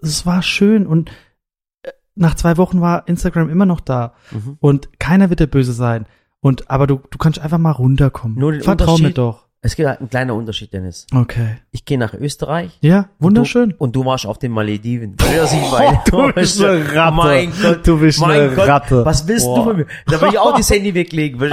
[0.02, 1.10] es war schön und
[1.82, 4.56] äh, nach zwei Wochen war Instagram immer noch da Mhm.
[4.60, 6.06] und keiner wird dir böse sein.
[6.40, 8.38] Und, aber du, du kannst einfach mal runterkommen.
[8.38, 9.46] Nur den Vertrau mir doch.
[9.62, 11.08] Es gibt halt einen kleinen Unterschied, Dennis.
[11.12, 11.56] Okay.
[11.72, 12.78] Ich gehe nach Österreich.
[12.82, 13.72] Ja, wunderschön.
[13.72, 15.16] Und du, und du warst auf den Malediven.
[15.18, 15.26] Ich
[15.72, 16.00] meine?
[16.08, 17.16] Du bist eine Ratte.
[17.16, 17.84] Mein Gott.
[17.86, 18.68] Du bist eine Gott.
[18.68, 19.04] Ratte.
[19.04, 19.56] Was willst Boah.
[19.56, 19.86] du von mir?
[20.06, 21.40] Da will ich auch das Handy weglegen.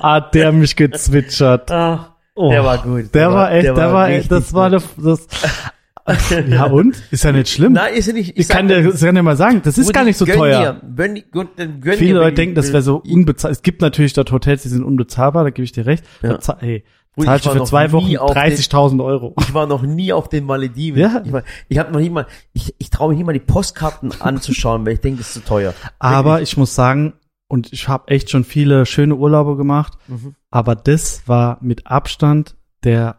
[0.00, 1.70] Hat der mich gezwitschert.
[1.70, 3.14] Ah, Oh, der war gut.
[3.14, 4.82] Der war echt, der war, richtig echt, das war gut.
[5.02, 6.96] das, das, ja und?
[7.10, 7.72] Ist ja nicht schlimm.
[7.72, 8.36] Nein, ist ja nicht.
[8.36, 10.80] ich kann dir, ich kann dir mal sagen, das ist gar nicht so gönn teuer.
[10.96, 13.52] Dir, gönn, gönn, Viele Leute denken, ich das wäre so unbezahlbar.
[13.52, 16.04] Es gibt natürlich dort Hotels, die sind unbezahlbar, da gebe ich dir recht.
[16.22, 16.38] Ja.
[16.38, 16.84] Da hey,
[17.16, 19.34] zahlst ich du war für zwei Wochen auf den- 30.000 Euro.
[19.40, 21.00] Ich war noch nie auf den Malediven.
[21.00, 21.22] Ja.
[21.24, 24.12] Ich, war, ich habe noch nie mal, ich, ich traue mich nicht mal die Postkarten
[24.20, 25.74] anzuschauen, weil ich denke, das ist zu teuer.
[25.98, 27.14] Aber ich muss sagen,
[27.50, 30.34] und ich habe echt schon viele schöne Urlaube gemacht, Mhm.
[30.50, 33.16] aber das war mit Abstand der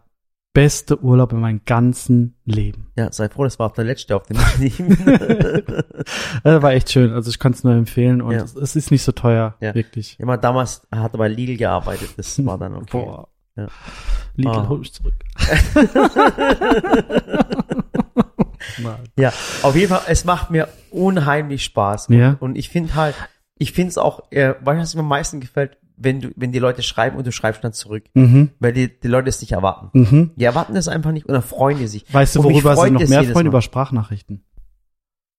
[0.54, 2.92] beste Urlaub in meinem ganzen Leben.
[2.98, 4.98] Ja, sei froh, das war auch der letzte auf den Malediven.
[6.44, 7.12] Äh, war echt schön.
[7.14, 8.44] Also ich kann es nur empfehlen und Ja.
[8.44, 9.74] es, ist nicht so teuer, Ja.
[9.76, 10.18] wirklich.
[10.20, 12.88] Immer damals hat er bei Lidl gearbeitet, das war dann okay.
[12.92, 13.28] Boah.
[13.56, 13.68] Ja.
[14.36, 14.68] Lidl, Ah.
[14.70, 15.16] hol ich zurück.
[19.18, 22.08] Ja, auf jeden Fall, es macht mir unheimlich Spaß.
[22.10, 22.38] Und, Ja.
[22.40, 23.16] und ich finde halt,
[23.62, 26.82] ich finde es auch, äh, was mir am meisten gefällt, wenn du, wenn die Leute
[26.82, 28.06] schreiben und du schreibst dann zurück.
[28.16, 28.50] Mhm.
[28.60, 29.90] Weil die, die Leute es nicht erwarten.
[29.94, 30.32] Mhm.
[30.36, 32.12] Die erwarten es einfach nicht und dann freuen die sich.
[32.12, 33.46] Weißt du, worüber sie noch mehr freuen?
[33.46, 34.44] Über Sprachnachrichten.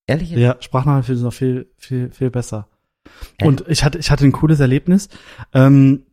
[0.07, 0.31] Ehrlich?
[0.31, 2.69] Ja, Sprachnachrichten sind noch viel, viel, viel besser.
[3.41, 3.49] Ja.
[3.49, 5.09] Und ich hatte, ich hatte ein cooles Erlebnis.
[5.53, 6.05] Ähm,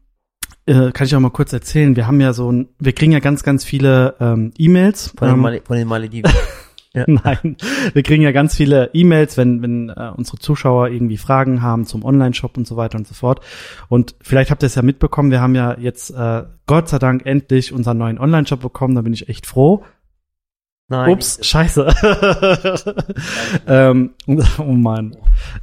[0.66, 1.96] äh, kann ich auch mal kurz erzählen.
[1.96, 5.14] Wir haben ja so ein, wir kriegen ja ganz, ganz viele ähm, E-Mails.
[5.16, 6.32] Von, Ähm, von den Malediven.
[6.94, 7.56] Nein,
[7.94, 12.04] wir kriegen ja ganz viele E-Mails, wenn, wenn äh, unsere Zuschauer irgendwie Fragen haben zum
[12.04, 13.42] Online-Shop und so weiter und so fort.
[13.90, 17.28] Und vielleicht habt ihr es ja mitbekommen, wir haben ja jetzt äh, Gott sei Dank
[17.28, 19.84] endlich unseren neuen Online-Shop bekommen, da bin ich echt froh.
[20.88, 21.12] Nein.
[21.12, 21.88] Ups, scheiße.
[23.68, 24.16] ähm,
[24.58, 25.16] oh Mann.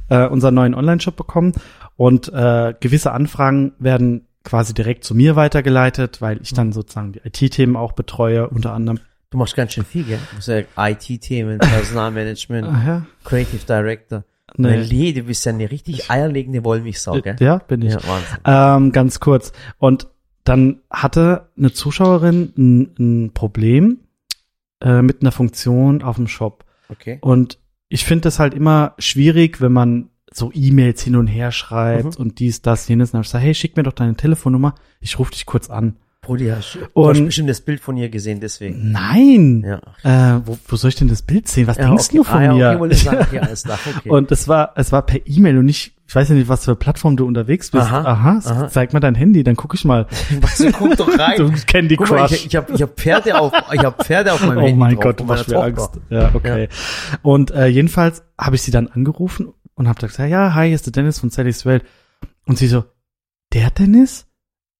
[0.07, 1.51] Äh, unseren neuen Online-Shop bekommen
[1.97, 7.19] und äh, gewisse Anfragen werden quasi direkt zu mir weitergeleitet, weil ich dann sozusagen die
[7.25, 9.01] IT-Themen auch betreue, unter anderem.
[9.29, 10.19] Du machst ganz schön viel, gell?
[10.29, 13.05] Du musst ja IT-Themen, Personalmanagement, ja.
[13.23, 14.23] Creative Director.
[14.55, 14.85] Nee.
[14.89, 15.13] Nee.
[15.13, 17.35] du bist ja eine richtig eierlegende Wollmilchsau, gell?
[17.39, 17.93] Ja, bin ich.
[18.45, 18.77] Ja.
[18.77, 19.51] Ähm, ganz kurz.
[19.77, 20.07] Und
[20.45, 23.99] dann hatte eine Zuschauerin ein, ein Problem
[24.81, 26.63] äh, mit einer Funktion auf dem Shop.
[26.89, 27.17] Okay.
[27.19, 27.59] Und
[27.89, 32.21] ich finde das halt immer schwierig, wenn man so E-Mails hin und her schreibt Mhm.
[32.25, 33.09] und dies, das, jenes.
[33.09, 35.69] Und dann hab ich gesagt, hey, schick mir doch deine Telefonnummer, ich rufe dich kurz
[35.69, 35.97] an.
[36.27, 38.91] Brudi, hast du Und- hast bestimmt das Bild von ihr gesehen, deswegen.
[38.91, 39.63] Nein!
[39.65, 40.37] Ja.
[40.37, 41.67] Äh, wo, wo soll ich denn das Bild sehen?
[41.67, 42.17] Was ja, denkst okay.
[42.17, 42.69] du von ah, ja, mir?
[42.69, 44.09] Okay, wollte ich sagen, okay, alles klar, okay.
[44.09, 46.75] Und es war, es war per E-Mail und nicht, ich weiß ja nicht, was für
[46.75, 47.85] Plattform du unterwegs bist.
[47.85, 48.67] Aha, Aha, aha.
[48.67, 50.05] zeig mal dein Handy, dann guck ich mal.
[50.41, 51.37] Was, guck doch rein.
[51.37, 52.31] Du Candy Guck mal, Crush.
[52.33, 54.95] ich, ich habe ich hab Pferde auf, ich hab Pferde auf meinem oh Handy mein
[54.95, 55.61] drauf, Gott, du machst mir.
[55.61, 55.99] Angst.
[56.09, 56.67] Ja, okay.
[57.21, 60.85] Und äh, jedenfalls habe ich sie dann angerufen und habe gesagt, ja, hi, hier ist
[60.85, 61.83] der Dennis von Sallys Welt.
[62.45, 62.83] Und sie so,
[63.53, 64.25] der Dennis?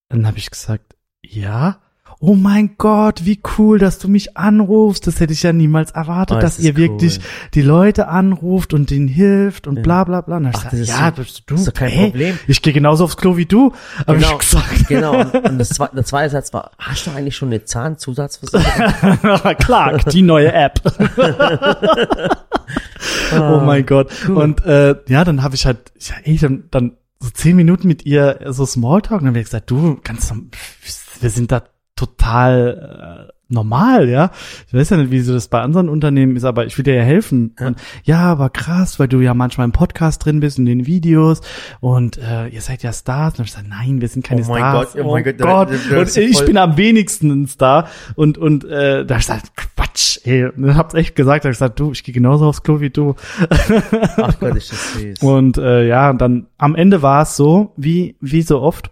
[0.09, 1.77] Dann habe ich gesagt, ja.
[2.19, 5.05] Oh mein Gott, wie cool, dass du mich anrufst.
[5.05, 7.23] Das hätte ich ja niemals erwartet, Oh, dass das ihr ist wirklich cool.
[7.53, 9.81] die Leute anruft und denen hilft und Ja.
[9.83, 10.37] bla bla bla.
[10.37, 12.39] Und Ach, ich ist ja, so- du, das ist doch kein hey, Problem.
[12.47, 13.71] ich gehe genauso aufs Klo wie du,
[14.07, 14.87] habe Genau, ich gesagt.
[14.87, 15.19] genau.
[15.21, 19.55] Und, das zweite, der zweite Satz war, hast du eigentlich schon eine Zahnzusatzversicherung?
[19.59, 20.81] Clark, die neue App.
[23.39, 24.27] oh mein Gott.
[24.27, 28.05] Und äh, ja, dann habe ich halt, ja, ey, dann, dann so zehn Minuten mit
[28.07, 30.33] ihr so Smalltalk und dann habe ich gesagt, du, ganz,
[31.21, 31.63] wir sind da
[31.95, 34.31] total äh, normal, ja.
[34.67, 36.95] Ich weiß ja nicht, wie so das bei anderen Unternehmen ist, aber ich will dir
[36.95, 37.55] ja helfen.
[37.59, 37.67] Ja.
[37.67, 41.41] Und ja, aber krass, weil du ja manchmal im Podcast drin bist in den Videos
[41.79, 43.33] und äh, ihr seid ja Stars.
[43.33, 44.93] Und dann ich gesagt, nein, wir sind keine Oh mein Stars.
[44.93, 47.87] Gott, oh mein Gott, da- da- da- Und ist ich bin am wenigsten ein Star.
[48.15, 50.45] Und, und äh, da ich gesagt, Quatsch, ey.
[50.45, 52.89] Und ich hab's echt gesagt, ich hab gesagt, du, ich gehe genauso aufs Klo wie
[52.89, 53.15] du.
[54.17, 55.19] Ach Gott, ist das süß.
[55.21, 58.91] Und äh, ja, dann am Ende war es so, wie, wie so oft,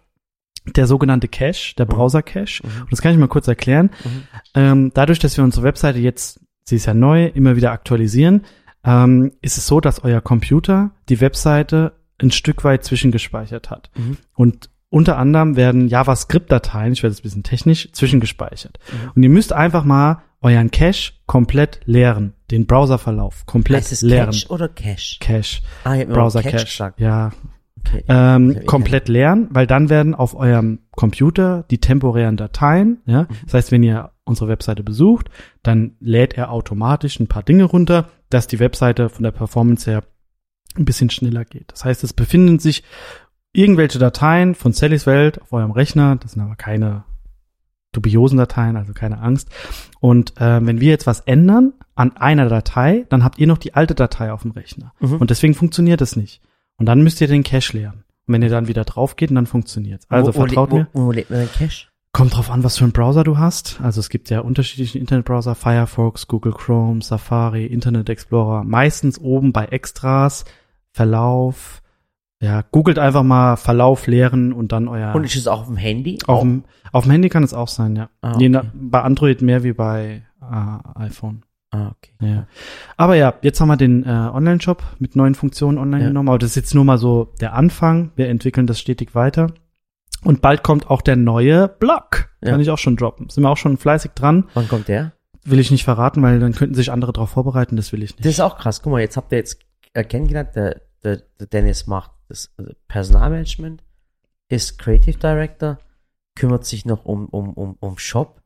[0.75, 1.89] der sogenannte Cache, der Mhm.
[1.89, 2.63] Browser-Cache.
[2.63, 2.81] Mhm.
[2.83, 3.89] Und das kann ich mal kurz erklären.
[4.03, 4.23] Mhm.
[4.55, 8.41] Ähm, dadurch, dass wir unsere Webseite jetzt, sie ist ja neu, immer wieder aktualisieren,
[8.83, 13.89] ähm, ist es so, dass euer Computer die Webseite ein Stück weit zwischengespeichert hat.
[13.95, 14.17] Mhm.
[14.33, 18.79] Und unter anderem werden JavaScript-Dateien, ich werde jetzt ein bisschen technisch, zwischengespeichert.
[18.91, 19.11] Mhm.
[19.15, 24.31] Und ihr müsst einfach mal euren Cache komplett leeren, den Browserverlauf komplett Heißt es leeren.
[24.31, 25.17] Cache oder Cache?
[25.19, 27.31] Cache, Ah, ich Browser Cache Cache, ja.
[28.07, 33.27] Ähm, komplett leeren, weil dann werden auf eurem Computer die temporären Dateien, ja, Mhm.
[33.45, 35.29] das heißt, wenn ihr unsere Webseite besucht,
[35.63, 40.03] dann lädt er automatisch ein paar Dinge runter, dass die Webseite von der Performance her
[40.75, 41.71] ein bisschen schneller geht.
[41.71, 42.83] Das heißt, es befinden sich
[43.53, 47.03] irgendwelche Dateien von Sallys Welt auf eurem Rechner, das sind aber keine
[47.93, 49.49] dubiosen Dateien, also keine Angst.
[50.01, 53.73] Und äh, wenn wir jetzt was ändern an einer Datei, dann habt ihr noch die
[53.73, 54.91] alte Datei auf dem Rechner.
[54.99, 55.15] Mhm.
[55.17, 56.41] Und deswegen funktioniert es nicht.
[56.77, 58.03] Und dann müsst ihr den Cache leeren.
[58.27, 60.05] Und wenn ihr dann wieder drauf geht, dann funktioniert's.
[60.09, 60.87] Also wo, vertraut wo, mir.
[60.93, 61.87] Wo, wo lebt man den Cache?
[62.11, 63.79] Kommt drauf an, was für einen Browser du hast.
[63.81, 68.63] Also es gibt ja unterschiedliche Internetbrowser, Firefox, Google Chrome, Safari, Internet Explorer.
[68.63, 70.45] Meistens oben bei Extras,
[70.91, 71.81] Verlauf.
[72.41, 75.13] Ja, googelt einfach mal Verlauf leeren und dann euer.
[75.13, 76.19] Und ist es auch auf dem Handy?
[76.27, 78.09] auf, dem, auf dem Handy kann es auch sein, ja.
[78.21, 78.49] Ah, Je okay.
[78.49, 81.43] nach, bei Android mehr wie bei äh, iPhone.
[81.75, 82.11] Ah, okay.
[82.21, 82.47] Ja.
[82.97, 86.07] Aber ja, jetzt haben wir den äh, Online-Shop mit neuen Funktionen online Ja.
[86.09, 86.29] genommen.
[86.29, 88.11] Aber das ist jetzt nur mal so der Anfang.
[88.15, 89.51] Wir entwickeln das stetig weiter.
[90.23, 92.29] Und bald kommt auch der neue Blog.
[92.41, 92.51] Ja.
[92.51, 93.29] Kann ich auch schon droppen.
[93.29, 94.45] Sind wir auch schon fleißig dran.
[94.53, 95.11] Wann kommt der?
[95.43, 97.75] Will ich nicht verraten, weil dann könnten sich andere darauf vorbereiten.
[97.75, 98.33] Das will ich Das nicht.
[98.33, 98.81] ist auch krass.
[98.81, 99.59] Guck mal, jetzt habt ihr jetzt
[99.93, 103.83] äh, kennengelernt, der, der, der Dennis macht das äh, Personalmanagement,
[104.49, 105.77] ist Creative Director,
[106.35, 108.41] kümmert sich noch um, um, um, um Shop,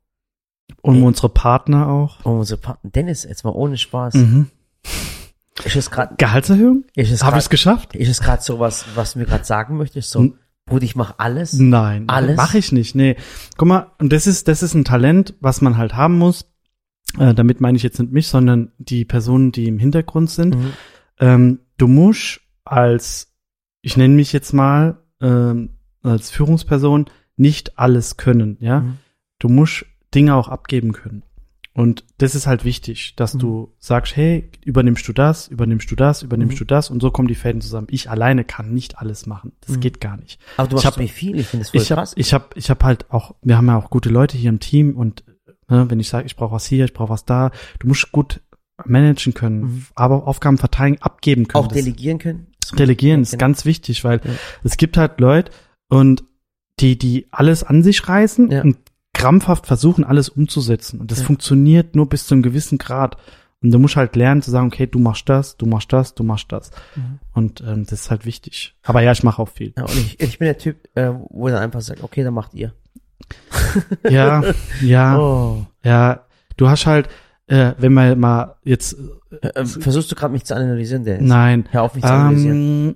[0.82, 2.24] Und unsere Partner auch.
[2.26, 2.90] um unsere Partner.
[2.92, 4.14] Dennis, jetzt mal ohne Spaß.
[4.16, 4.48] Mhm.
[5.66, 6.86] Ist Gehaltserhöhung?
[6.96, 7.96] ist es Habe ich es gerade, geschafft?
[7.96, 10.10] ist es gerade so was, was du mir gerade sagen möchtest?
[10.12, 10.36] So, Hm.
[10.66, 11.54] Bruder, ich mach alles.
[11.54, 12.38] Nein, Alles?
[12.38, 12.96] mache ich nicht.
[12.96, 13.16] Nee.
[13.58, 16.46] Guck mal, und das ist das ist ein Talent, was man halt haben muss.
[17.18, 20.56] Äh, damit meine ich jetzt nicht mich, sondern die Personen, die im Hintergrund sind.
[20.56, 20.74] Mhm.
[21.20, 23.34] Ähm, du musst als,
[23.82, 25.72] ich nenne mich jetzt mal, ähm,
[26.04, 27.06] als Führungsperson
[27.36, 28.82] nicht alles können, ja.
[28.82, 28.98] Mhm.
[29.40, 31.24] Du musst Dinge auch abgeben können.
[31.74, 33.40] Und das ist halt wichtig, dass Mhm.
[33.40, 36.60] du sagst, hey, übernimmst du das, übernimmst du das, übernimmst Mhm.
[36.60, 37.88] du das und so kommen die Fäden zusammen.
[37.92, 39.54] Ich alleine kann nicht alles machen.
[39.62, 39.80] Das Mhm.
[39.80, 40.40] geht gar nicht.
[40.58, 42.14] Aber du Ich machst hab- ziemlich viel, ich finde das voll Ich habe krass.
[42.18, 44.98] ich hab, ich hab halt auch, wir haben ja auch gute Leute hier im Team
[44.98, 45.24] und
[45.70, 48.42] ne, wenn ich sage, ich brauche was hier, ich brauche was da, du musst gut
[48.86, 49.86] managen können, Mhm.
[49.96, 51.64] aber Aufgaben verteilen, abgeben können.
[51.64, 52.48] auch Das- delegieren können.
[52.78, 53.42] Delegieren ist Genau.
[53.42, 54.32] ganz wichtig, weil Ja.
[54.64, 55.52] es gibt halt Leute
[55.90, 56.24] und
[56.80, 58.62] die, die alles an sich reißen Ja.
[58.64, 58.78] und
[59.20, 61.00] krampfhaft versuchen, alles umzusetzen.
[61.00, 61.26] Und das Ja.
[61.26, 63.18] funktioniert nur bis zu einem gewissen Grad.
[63.62, 66.24] Und du musst halt lernen zu sagen, okay, du machst das, du machst das, du
[66.24, 66.72] machst das.
[66.96, 67.20] Mhm.
[67.34, 68.74] Und ähm, das ist halt wichtig.
[68.84, 69.74] Aber ja, ich mache auch viel.
[69.76, 72.34] Ja, und ich, ich bin der Typ, äh, wo er dann einfach sagt, okay, dann
[72.34, 72.74] macht ihr.
[74.10, 74.44] Ja,
[74.82, 75.66] ja, Oh.
[75.84, 76.26] ja.
[76.58, 77.10] Du hast halt,
[77.48, 78.96] äh, wenn man mal jetzt,
[79.42, 81.28] Äh, äh, versuchst du gerade mich zu analysieren, Dennis?
[81.28, 82.96] nein, Hör auf mich zu analysieren.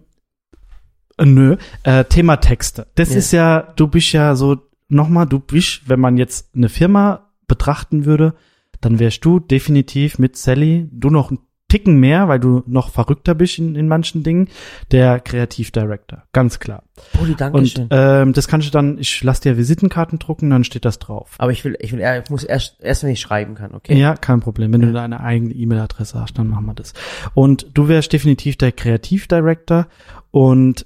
[1.19, 1.57] Ähm, nö.
[1.83, 2.87] Äh, Thema Texte.
[2.95, 3.17] Das Ja.
[3.17, 4.57] ist ja, du bist ja so,
[4.93, 8.35] nochmal, du bist, wenn man jetzt eine Firma betrachten würde,
[8.81, 11.39] dann wärst du definitiv mit Sally, du noch einen
[11.73, 14.47] Ticken mehr, weil du noch verrückter bist in, in manchen Dingen,
[14.91, 16.21] der Kreativdirector.
[16.31, 16.83] Ganz klar.
[17.13, 17.87] Poli, danke Und schön.
[17.89, 21.33] ähm, das kannst du dann, ich lass dir Visitenkarten drucken, dann steht das drauf.
[21.39, 23.97] Aber ich will, ich will, ich muss erst, erst wenn ich schreiben kann, okay?
[23.97, 24.71] Ja, kein Problem.
[24.71, 26.93] Wenn du deine eigene E-Mail-Adresse hast, dann machen wir das.
[27.33, 29.87] Und du wärst definitiv der Kreativdirector
[30.29, 30.85] und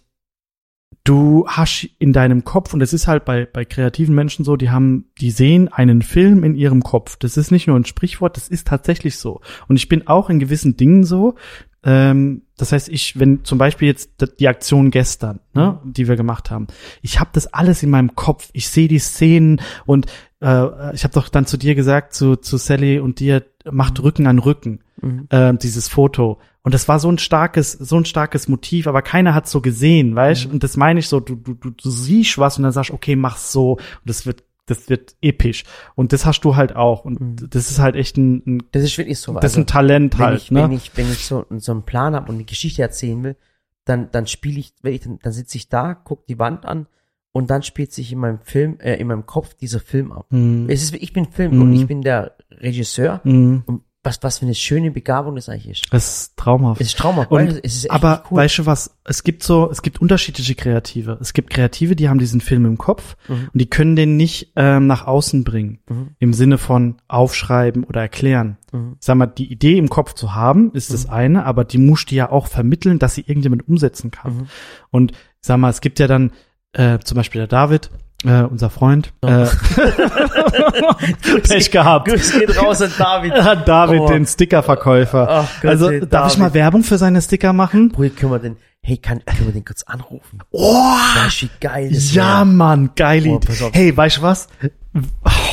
[1.08, 4.70] du hast in deinem Kopf, und das ist halt bei, bei kreativen Menschen so, die
[4.70, 7.16] haben, die sehen einen Film in ihrem Kopf.
[7.18, 9.42] Das ist nicht nur ein Sprichwort, das ist tatsächlich so.
[9.68, 11.36] Und ich bin auch in gewissen Dingen so.
[11.84, 16.52] Ähm, das heißt, ich, wenn zum Beispiel jetzt die Aktion gestern, ne, die wir gemacht
[16.52, 16.68] haben,
[17.02, 18.50] ich habe das alles in meinem Kopf.
[18.54, 20.08] Ich sehe die Szenen und
[20.42, 24.28] äh, ich habe doch dann zu dir gesagt, zu, zu Sally und dir, macht Rücken
[24.28, 25.28] an Rücken Mhm.
[25.30, 26.40] äh, dieses Foto.
[26.68, 30.14] Und das war so ein starkes, so ein starkes Motiv, aber keiner hat so gesehen,
[30.18, 30.48] weißt?
[30.48, 30.52] Mhm.
[30.56, 33.16] Und das meine ich so, du, du, du, du siehst was und dann sagst, okay,
[33.16, 33.76] mach's so.
[33.78, 35.64] Und das wird, das wird episch.
[35.96, 37.06] Und das hast du halt auch.
[37.06, 37.36] Und Mhm.
[37.52, 39.32] das ist halt echt ein, ein Das ist wirklich so.
[39.36, 40.64] das ist also, ein Talent wenn halt, ich, ne?
[40.64, 43.38] wenn ich, wenn ich so, so einen Plan habe und eine Geschichte erzählen will,
[43.86, 46.88] dann, dann spiele ich, wenn ich, dann, dann sitze ich da, guck die Wand an
[47.32, 50.26] und dann spielt sich in meinem Film, äh, in meinem Kopf dieser Film ab.
[50.32, 50.66] Mhm.
[50.68, 51.62] Es ist, ich bin Film Mhm.
[51.62, 53.64] und ich bin der Regisseur Mhm.
[53.66, 55.94] und was, was für eine schöne Begabung das eigentlich ist.
[55.94, 56.82] Das ist traumhaft.
[56.82, 57.30] Es ist traumhaft.
[57.30, 58.38] Und, es ist echt aber cool.
[58.38, 58.98] weißt du was?
[59.04, 61.18] Es gibt so, es gibt unterschiedliche Kreative.
[61.22, 63.50] Es gibt Kreative, die haben diesen Film im Kopf Mhm.
[63.54, 65.80] und die können den nicht ähm, nach außen bringen.
[65.90, 66.10] Mhm.
[66.20, 68.58] Im Sinne von aufschreiben oder erklären.
[68.72, 68.96] Mhm.
[69.00, 72.16] Sag mal, die Idee im Kopf zu haben, ist das eine, aber die musst du
[72.16, 74.34] ja auch vermitteln, dass sie irgendjemand umsetzen kann.
[74.38, 74.48] Mhm.
[74.90, 76.32] Und sag mal, es gibt ja dann
[76.74, 77.90] äh, zum Beispiel der David,
[78.26, 79.46] äh, unser Freund, äh,
[81.48, 82.08] Pech gehabt.
[82.08, 83.34] Grüß geht raus an David.
[83.44, 84.08] Hat David, Oh.
[84.08, 85.28] den Stickerverkäufer.
[85.30, 86.38] Ach Gott, also darf ich David.
[86.40, 87.90] mal Werbung für seine Sticker machen?
[87.90, 90.40] Bruder, können wir den, hey, kann, können wir den kurz anrufen?
[90.52, 90.74] Oh,
[91.16, 92.46] du, wie geil das ja, wär?
[92.46, 93.70] Mann, geile Oh, Idee.
[93.74, 94.48] Hey, weißt du was?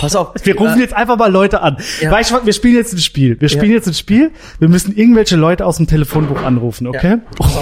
[0.01, 0.33] Pass auf.
[0.45, 1.77] Wir rufen äh, jetzt einfach mal Leute an.
[2.01, 2.11] Ja.
[2.11, 2.47] Weißt du was?
[2.47, 3.39] Wir spielen jetzt ein Spiel.
[3.41, 4.31] Wir spielen jetzt ein Spiel.
[4.59, 7.19] Wir müssen irgendwelche Leute aus dem Telefonbuch anrufen, okay?
[7.37, 7.55] Pass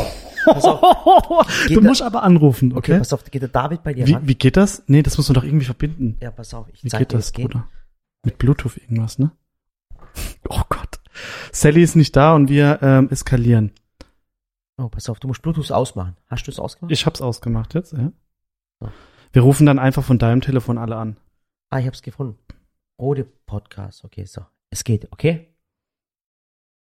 [0.47, 1.47] auf.
[1.69, 2.99] du musst aber anrufen, Okay, okay?
[2.99, 4.27] pass auf, geht der David bei dir Wie, ran?
[4.29, 4.83] wie geht das?
[4.87, 6.17] Nee, das muss man doch irgendwie verbinden.
[6.21, 7.47] Ja, pass auf, ich Wie zeig geht dir, das, geht.
[7.51, 7.69] Bruder?
[8.25, 9.33] Mit Bluetooth irgendwas, ne?
[10.49, 11.01] Oh Gott.
[11.53, 13.73] Sally ist nicht da und wir ähm, eskalieren.
[14.79, 16.17] Oh, pass auf, du musst Bluetooth ausmachen.
[16.29, 16.93] Hast du es ausgemacht?
[16.93, 18.13] Ich hab's ausgemacht jetzt, ja.
[18.81, 18.89] So.
[19.33, 21.17] Wir rufen dann einfach von deinem Telefon alle an.
[21.71, 22.39] Ah, ich hab's gefunden.
[22.99, 24.45] Rode Podcast, okay, so.
[24.71, 25.55] Es geht, okay?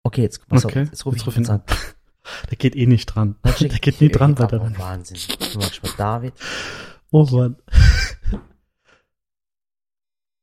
[0.03, 1.63] Okay, jetzt, pass Okay, auf, jetzt rufe ich ruf ihn an.
[2.51, 3.37] Der geht eh nicht dran.
[3.45, 5.19] Der geht nie dran bei oh, der Wahnsinn.
[5.53, 6.35] Du machst mal David.
[7.11, 7.57] Oh Mann.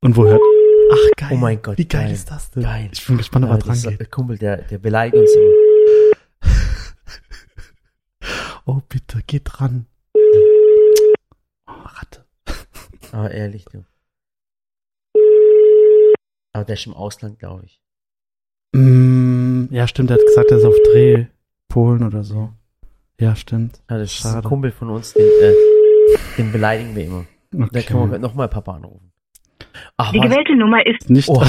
[0.02, 0.42] Und wo hört?
[0.92, 1.30] Ach geil.
[1.32, 2.14] Oh mein Gott, Wie geil, geil.
[2.14, 2.64] ist das denn?
[2.64, 2.90] Geil.
[2.92, 4.00] Ich bin gespannt, ob er dran ist geht.
[4.00, 5.52] der Kumpel, der, der beleidigt uns immer.
[8.66, 9.88] Oh bitte, geht dran.
[11.68, 12.26] Oh, Ratte.
[13.12, 13.84] Aber ehrlich, du.
[16.54, 17.82] Aber der ist im Ausland, glaube ich.
[18.74, 21.26] Mm, ja, stimmt, er hat gesagt, er ist auf Dreh.
[21.74, 22.52] Polen oder so.
[23.20, 23.82] Ja, stimmt.
[23.90, 24.48] Ja, das ist ein Schade.
[24.48, 25.54] Kumpel von uns, den, äh,
[26.38, 27.26] den beleidigen wir immer.
[27.52, 28.20] Da können wir Okay.
[28.20, 29.12] nochmal Papa anrufen.
[29.98, 31.30] Ach, Die gewählte Nummer ist Nicht.
[31.30, 31.40] Oh.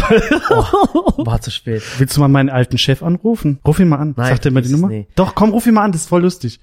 [1.27, 1.83] war zu spät.
[1.99, 3.59] Willst du mal meinen alten Chef anrufen?
[3.67, 4.15] Ruf ihn mal an.
[4.17, 4.89] Nein, Sagt er mir die Nummer?
[4.89, 5.09] nee.
[5.15, 6.61] Doch, komm, ruf ihn mal an, das ist voll lustig.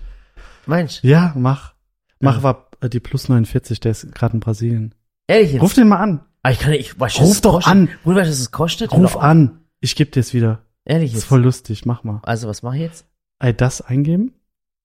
[0.66, 1.74] Mensch, Ja, mach.
[2.20, 2.44] Mach Ja.
[2.44, 4.96] war äh, die plus 49, der ist gerade in Brasilien.
[5.28, 5.62] ehrlich jetzt?
[5.62, 6.22] Ruf den mal an.
[6.44, 7.72] Ah, ich kann nicht, ich weiß, Ruf doch kostet.
[7.72, 7.90] an.
[8.04, 8.92] Bruder, weißt du, was es kostet?
[8.92, 9.60] Ruf an.
[9.82, 10.64] Ich geb dir es wieder.
[10.86, 11.30] Ehrlich Das ist jetzt?
[11.30, 12.20] voll lustig, mach mal.
[12.24, 13.06] Also, was mache ich jetzt?
[13.42, 14.36] Ey, das eingeben?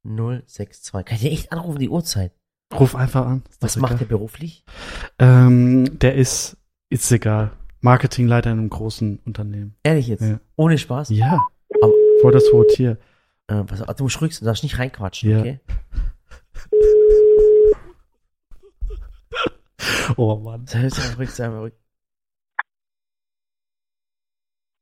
[0.05, 0.92] 062.
[0.92, 2.33] Kann ich dir echt anrufen, die Uhrzeit?
[2.73, 3.42] Ruf einfach an.
[3.61, 3.99] Was macht egal.
[3.99, 4.64] der beruflich?
[5.19, 6.57] Ähm, der ist,
[6.88, 7.53] ist egal.
[7.81, 9.77] Marketingleiter in einem großen Unternehmen.
[9.83, 10.23] Ehrlich jetzt?
[10.23, 10.40] Ja.
[10.57, 11.11] Ohne Spaß?
[11.11, 11.47] Ja.
[11.83, 11.92] Aber-
[12.23, 12.99] Voll das hohe Tier.
[13.47, 15.40] Äh, pass auf, du musst ruhig du darfst nicht reinquatschen, Ja.
[15.40, 15.61] okay?
[20.16, 20.66] Oh Mann.
[20.66, 21.75] Sei sei mal ruhig, sei mal ruhig.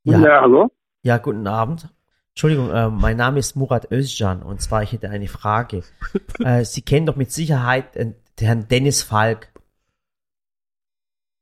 [0.04, 0.70] Ja, Ja, hallo?
[1.02, 1.88] ja, guten Abend.
[2.34, 5.84] Entschuldigung, äh, mein Name ist Murat Özcan und zwar, ich hätte eine Frage.
[6.40, 9.52] äh, Sie kennen doch mit Sicherheit äh, den Herrn Dennis Falk.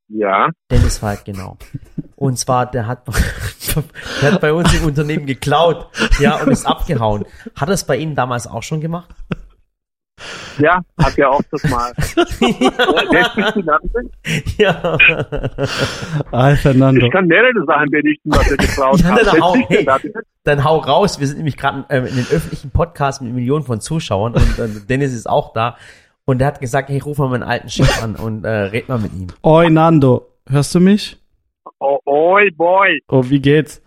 [0.09, 0.51] Ja.
[0.71, 1.57] Dennis Falk, genau.
[2.15, 3.09] Und zwar, der hat,
[4.21, 5.89] der hat bei uns im Unternehmen geklaut,
[6.21, 7.25] ja, und ist abgehauen.
[7.57, 9.09] Hat er es bei Ihnen damals auch schon gemacht?
[10.59, 11.93] Ja, hat ja auch das mal.
[14.59, 14.97] Ja.
[16.31, 17.07] Al Fernando.
[17.07, 19.27] Ich kann mehrere Sachen berichten, was er geklaut Ja, hat.
[19.27, 19.87] dann hau- hey.
[20.45, 21.21] Dann hau raus.
[21.21, 24.69] Wir sind nämlich gerade ähm, in den öffentlichen Podcast mit Millionen von Zuschauern und äh,
[24.89, 25.77] Dennis ist auch da.
[26.25, 28.99] Und der hat gesagt, hey, ruf mal meinen alten Chef an und äh, red mal
[28.99, 29.29] mit ihm.
[29.43, 30.29] Oi, Nando.
[30.49, 31.17] Hörst du mich?
[31.81, 33.01] Oh, oi, boy.
[33.09, 33.83] Oh, wie geht's?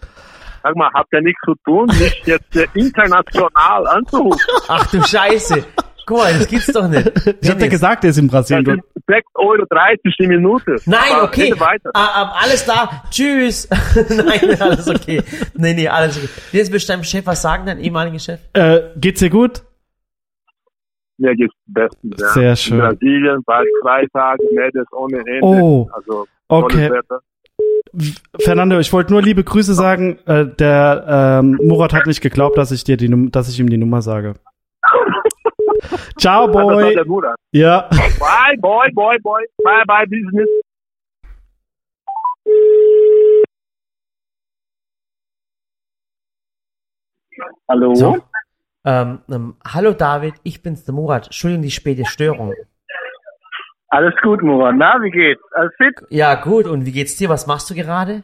[0.64, 4.40] Sag mal, habt ihr nichts zu tun, mich jetzt äh, international anzurufen?
[4.68, 5.64] Ach du Scheiße.
[6.06, 7.06] Guck mal, das gibt's doch nicht.
[7.26, 7.70] Ich hab dir Dennis.
[7.70, 8.66] gesagt, der ist in Das Brasilien.
[8.66, 9.66] sind 6,30 Euro
[10.20, 10.76] die Minute.
[10.86, 11.54] Nein, Aber okay.
[11.60, 13.04] Ah, ah, alles da.
[13.10, 13.68] Tschüss.
[14.10, 15.22] Nein, alles okay.
[15.56, 16.30] Nee, nee, alles okay.
[16.52, 18.40] Jetzt willst du deinem Chef was sagen, dein ehemaliger Chef?
[18.54, 19.64] Äh, geht's dir gut?
[21.18, 22.28] Mir geht's bestens, ja.
[22.30, 22.80] Sehr schön.
[22.80, 25.40] In Brasilien, bald zwei Tage, Mädels ohne Ende.
[25.42, 26.92] Oh, Also, okay.
[28.42, 30.20] Fernando, ich wollte nur liebe Grüße sagen.
[30.26, 33.70] Äh, der ähm, Murat hat nicht geglaubt, dass ich dir die, Num dass ich ihm
[33.70, 34.34] die Nummer sage.
[36.20, 36.96] Ciao, Boy.
[37.52, 37.90] Ja.
[37.90, 39.44] Bye, boy, boy, boy.
[39.64, 40.50] Bye, bye, business.
[47.68, 47.96] Hallo?
[47.96, 48.18] So.
[48.86, 51.26] Ähm, ähm, hallo David, ich bin's, der Murat.
[51.26, 52.54] Entschuldigung die späte Störung.
[53.88, 54.76] Alles gut, Murat.
[54.78, 55.42] Na, wie geht's?
[55.54, 55.96] Alles fit?
[56.10, 56.68] Ja, gut.
[56.68, 57.30] Und wie geht's dir?
[57.30, 58.24] Was machst du gerade?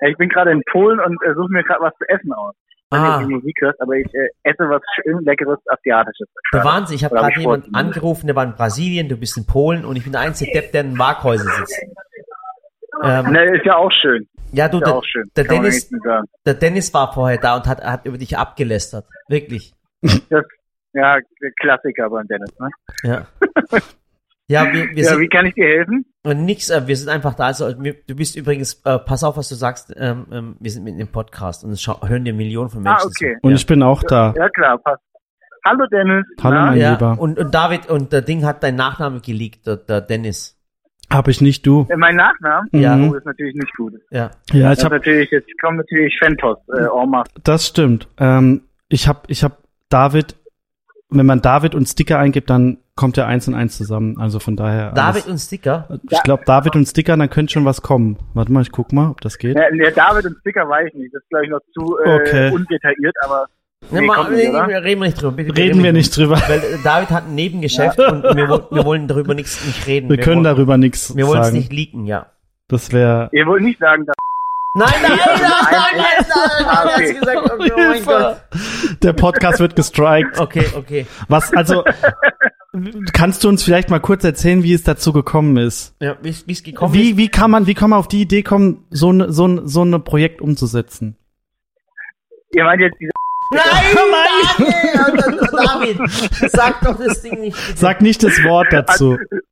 [0.00, 2.54] Ja, Ich bin gerade in Polen und äh, suche mir gerade was zu essen aus.
[2.92, 6.28] Nicht, Ah, du Musik hörst, aber ich äh, esse was schön leckeres Asiatisches.
[6.52, 6.96] der Wahnsinn.
[6.96, 9.96] Ich habe hab gerade jemanden angerufen, der war in Brasilien, du bist in Polen und
[9.96, 11.80] ich bin der einzige Depp, der in Waghäusel sitzt.
[13.04, 14.28] Ähm, Ne, ist ja auch schön.
[14.52, 15.30] ja, du, Ist ja der, auch schön.
[15.34, 15.90] der Dennis,
[16.46, 19.06] der Dennis war vorher da und hat, hat über dich abgelästert.
[19.28, 19.72] Wirklich.
[20.28, 20.44] Das,
[20.92, 21.18] ja,
[21.60, 22.68] Klassiker beim Dennis, ne?
[23.02, 23.26] Ja.
[24.52, 26.04] Ja, wir, wir Ja, sind wie kann ich dir helfen?
[26.24, 27.46] nix, äh, wir sind einfach da.
[27.46, 30.84] Also, wir, du bist übrigens, äh, pass auf, was du sagst, ähm, ähm, wir sind
[30.84, 33.34] mit dem Podcast und es hören dir Millionen von Ah, Menschen okay.
[33.40, 33.46] zu.
[33.46, 33.56] Und ja.
[33.56, 34.34] ich bin auch da.
[34.36, 35.02] Ja, klar, passt.
[35.64, 36.24] Hallo Dennis.
[36.42, 36.66] Hallo, Na?
[36.66, 37.16] mein ja, Lieber.
[37.18, 40.58] und, und David, und der Ding hat deinen Nachnamen geleakt, der, der Dennis.
[41.10, 41.86] Hab ich nicht du.
[41.90, 42.66] Äh, Mein Nachname?
[42.72, 42.96] Ja.
[42.96, 43.10] Mhm.
[43.10, 43.92] Oh, ist natürlich nicht gut.
[44.10, 44.30] Ja.
[44.52, 47.30] Ja, Das ich ist hab, natürlich, jetzt kommt natürlich Fentos, äh, masse.
[47.44, 48.08] das stimmt.
[48.18, 49.58] Ähm, ich hab, ich hab
[49.90, 50.36] David,
[51.10, 54.18] wenn man David und Sticker eingibt, dann kommt ja eins und eins zusammen.
[54.20, 54.92] Also von daher.
[54.92, 55.88] David alles- und Sticker.
[56.10, 58.18] Ich glaube, David und Sticker, dann könnte schon was kommen.
[58.34, 59.56] Warte mal, ich guck mal, ob das geht.
[59.56, 61.14] Ja, der David und Sticker weiß ich nicht.
[61.14, 62.50] Das ist, glaube ich, noch zu äh, Okay.
[62.52, 63.46] undetailliert, aber
[63.90, 65.32] Ne, Nee, mal, nicht, nee, reden wir nicht drüber.
[65.36, 66.36] Bitte, Reden wir nicht drüber.
[66.46, 70.08] Weil äh, David hat ein Nebengeschäft und wir, wir wollen darüber nichts nicht reden.
[70.08, 71.58] Wir können wollen, darüber nichts Wir wollen es sagen.
[71.58, 72.26] nicht leaken, ja.
[72.68, 73.28] Das wäre.
[73.32, 74.14] ihr wollt nicht sagen, dass
[74.74, 77.72] Nein, nein, nein, nein, nein, Ein- nein, nein, nein, okay.
[77.74, 78.42] oh mein Gott.
[79.02, 80.40] Der Podcast wird gestrikt.
[80.40, 81.06] Okay, okay.
[81.28, 81.84] Was, also,
[83.12, 85.94] kannst du uns vielleicht mal kurz erzählen, wie es dazu gekommen ist?
[86.00, 87.16] Ja, wie es gekommen Wie, ist.
[87.18, 89.82] wie kann man, wie kann man auf die Idee kommen, so eine, so ein, so
[89.82, 91.16] eine Projekt umzusetzen?
[92.54, 93.10] ihr meint jetzt diese
[93.50, 93.62] Nein,
[95.52, 97.56] David, David, sag doch das Ding nicht.
[97.66, 97.78] bitte.
[97.78, 99.16] Sag nicht das Wort dazu.
[99.18, 99.44] dürft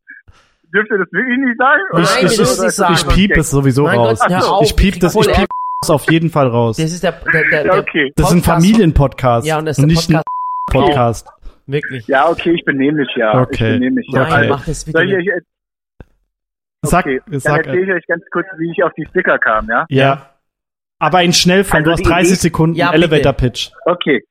[0.75, 1.81] ihr das wirklich nicht sagen?
[1.93, 2.95] Nein, Ich, ich, dürfen es nicht ich, sagen.
[2.95, 4.21] ich piep es sowieso Mein raus.
[4.21, 4.65] Gott, auf.
[4.65, 5.49] Ich piep das, ich piep
[5.83, 6.77] das auf jeden Fall raus.
[6.77, 8.13] Das ist der, der, der, der okay.
[8.17, 10.25] Das ist ein Podcast- Familienpodcast Ja, und das ist ein Podcast.
[10.71, 11.29] Podcast.
[11.67, 12.07] Wirklich.
[12.07, 13.33] Ja, okay, ich benehme mich ja.
[13.33, 13.73] Ich Okay.
[13.75, 14.23] benehme mich ja.
[14.23, 14.49] Nein, Okay.
[14.51, 15.43] mach das bitte Soll ich euch,
[16.83, 19.69] Sag, okay, dann sag, erzähle ich euch ganz kurz, wie ich auf die Sticker kam,
[19.69, 19.85] ja?
[19.91, 20.31] ja.
[20.99, 23.05] Aber in Schnellform, Also du hast die 30 Idee- Sekunden Ja, bitte.
[23.05, 23.71] Elevator Pitch.
[23.85, 24.23] Okay.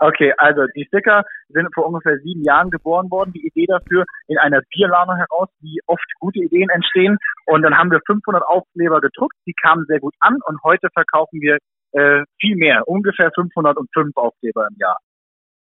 [0.00, 3.32] Okay, also die Sticker sind vor ungefähr sieben Jahren geboren worden.
[3.34, 7.18] Die Idee dafür in einer Bierlaune heraus, wie oft gute Ideen entstehen.
[7.46, 9.36] Und dann haben wir 500 Aufkleber gedruckt.
[9.46, 11.58] Die kamen sehr gut an und heute verkaufen wir
[11.92, 14.96] äh, viel mehr, ungefähr 505 Aufkleber im Jahr.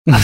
[0.08, 0.14] er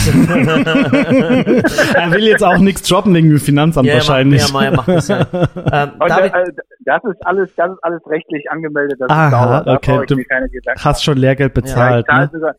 [2.11, 4.49] will jetzt auch nichts droppen wegen dem Finanzamt Ja, ja, wahrscheinlich.
[4.49, 5.19] ja, das ja.
[5.73, 6.51] Ähm, äh,
[6.85, 8.95] das ist alles, das ist alles rechtlich angemeldet.
[9.01, 9.63] Das Aha, ist sauber.
[9.65, 10.81] Da okay, du mir keine Gedanken.
[10.85, 12.29] Hast schon Lehrgeld Ja, bezahlt, ich zahle ne?
[12.31, 12.55] sogar,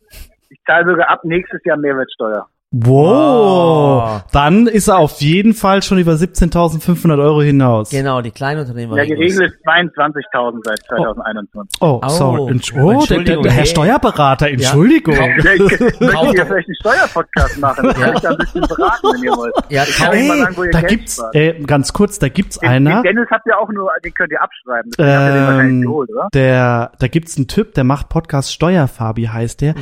[0.55, 2.47] ich zahle sogar ab nächstes Jahr Mehrwertsteuer.
[2.71, 4.19] Wow.
[4.21, 4.21] Oh.
[4.33, 7.89] Dann ist er auf jeden Fall schon über 17.500 Euro hinaus.
[7.89, 8.97] genau, die Kleinunternehmer.
[8.97, 11.81] Ja, die Regel ist 22.000 seit 2021.
[11.81, 12.09] Oh, Oh.
[12.09, 12.51] sorry.
[12.51, 13.65] Entsch oh, der, der, der Herr.
[13.65, 15.13] Vielleicht Entschuldigung.
[15.15, 15.25] Ja.
[15.27, 17.85] Ja, ich möchte Kauf hier doch- vielleicht einen Steuerpodcast machen.
[17.85, 19.53] Dann kann ich da ein bisschen beraten, wenn ihr wollt.
[19.69, 22.27] Ja, Ich kann euch Hey, sagen, wo ihr da Geld gibt's, äh, ganz kurz, da
[22.27, 24.91] gibt's Den, einer, den Dennis habt ihr auch nur, den könnt ihr abschreiben.
[24.97, 25.05] Ihr
[25.61, 26.27] ähm, geholt, oder?
[26.33, 29.75] der, da gibt's einen Typ, der macht Podcast Steuerfabi, heißt der.
[29.75, 29.81] Mhm.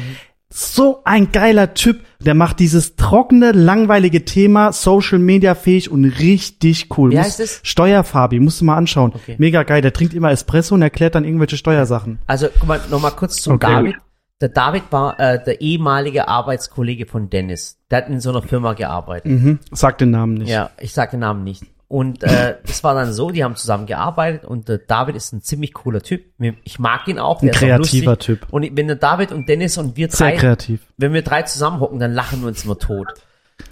[0.56, 6.96] So ein geiler Typ, der macht dieses trockene, langweilige Thema Social Media fähig und richtig
[6.96, 7.10] cool.
[7.10, 7.60] Wie heißt es?
[7.64, 9.14] Steuerfabi, musst du mal anschauen.
[9.16, 9.36] Okay.
[9.40, 12.20] Mega geil, der trinkt immer Espresso und erklärt dann irgendwelche Steuersachen.
[12.28, 13.66] Also, guck mal, nochmal kurz zum Okay.
[13.66, 13.96] David.
[14.42, 17.80] Der David war äh, der ehemalige Arbeitskollege von Dennis.
[17.90, 19.32] Der hat in so einer Firma gearbeitet.
[19.32, 19.60] Mhm.
[19.72, 20.50] Sag den Namen nicht.
[20.50, 21.64] Ja, ich sag den Namen nicht.
[21.94, 25.44] Und äh, es war dann so, die haben zusammen gearbeitet und der David ist ein
[25.44, 26.24] ziemlich cooler Typ.
[26.64, 27.44] Ich mag ihn auch.
[27.44, 28.40] Ein der auch kreativer lustig.
[28.40, 28.48] Typ.
[28.52, 30.82] Und wenn der David und Dennis und wir Sehr drei, kreativ.
[30.98, 33.10] wenn wir drei zusammenhocken, dann lachen wir uns immer tot.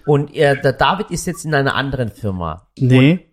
[0.05, 2.67] Und äh, der David ist jetzt in einer anderen Firma.
[2.77, 3.27] Nee,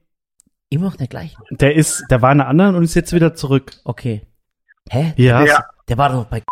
[0.71, 1.37] Immer noch der gleichen.
[1.51, 3.73] der ist, der war in einer anderen und ist jetzt wieder zurück.
[3.85, 4.23] Okay.
[4.89, 5.13] Hä?
[5.17, 5.45] Ja.
[5.45, 5.65] Ja.
[5.89, 6.43] Der war doch bei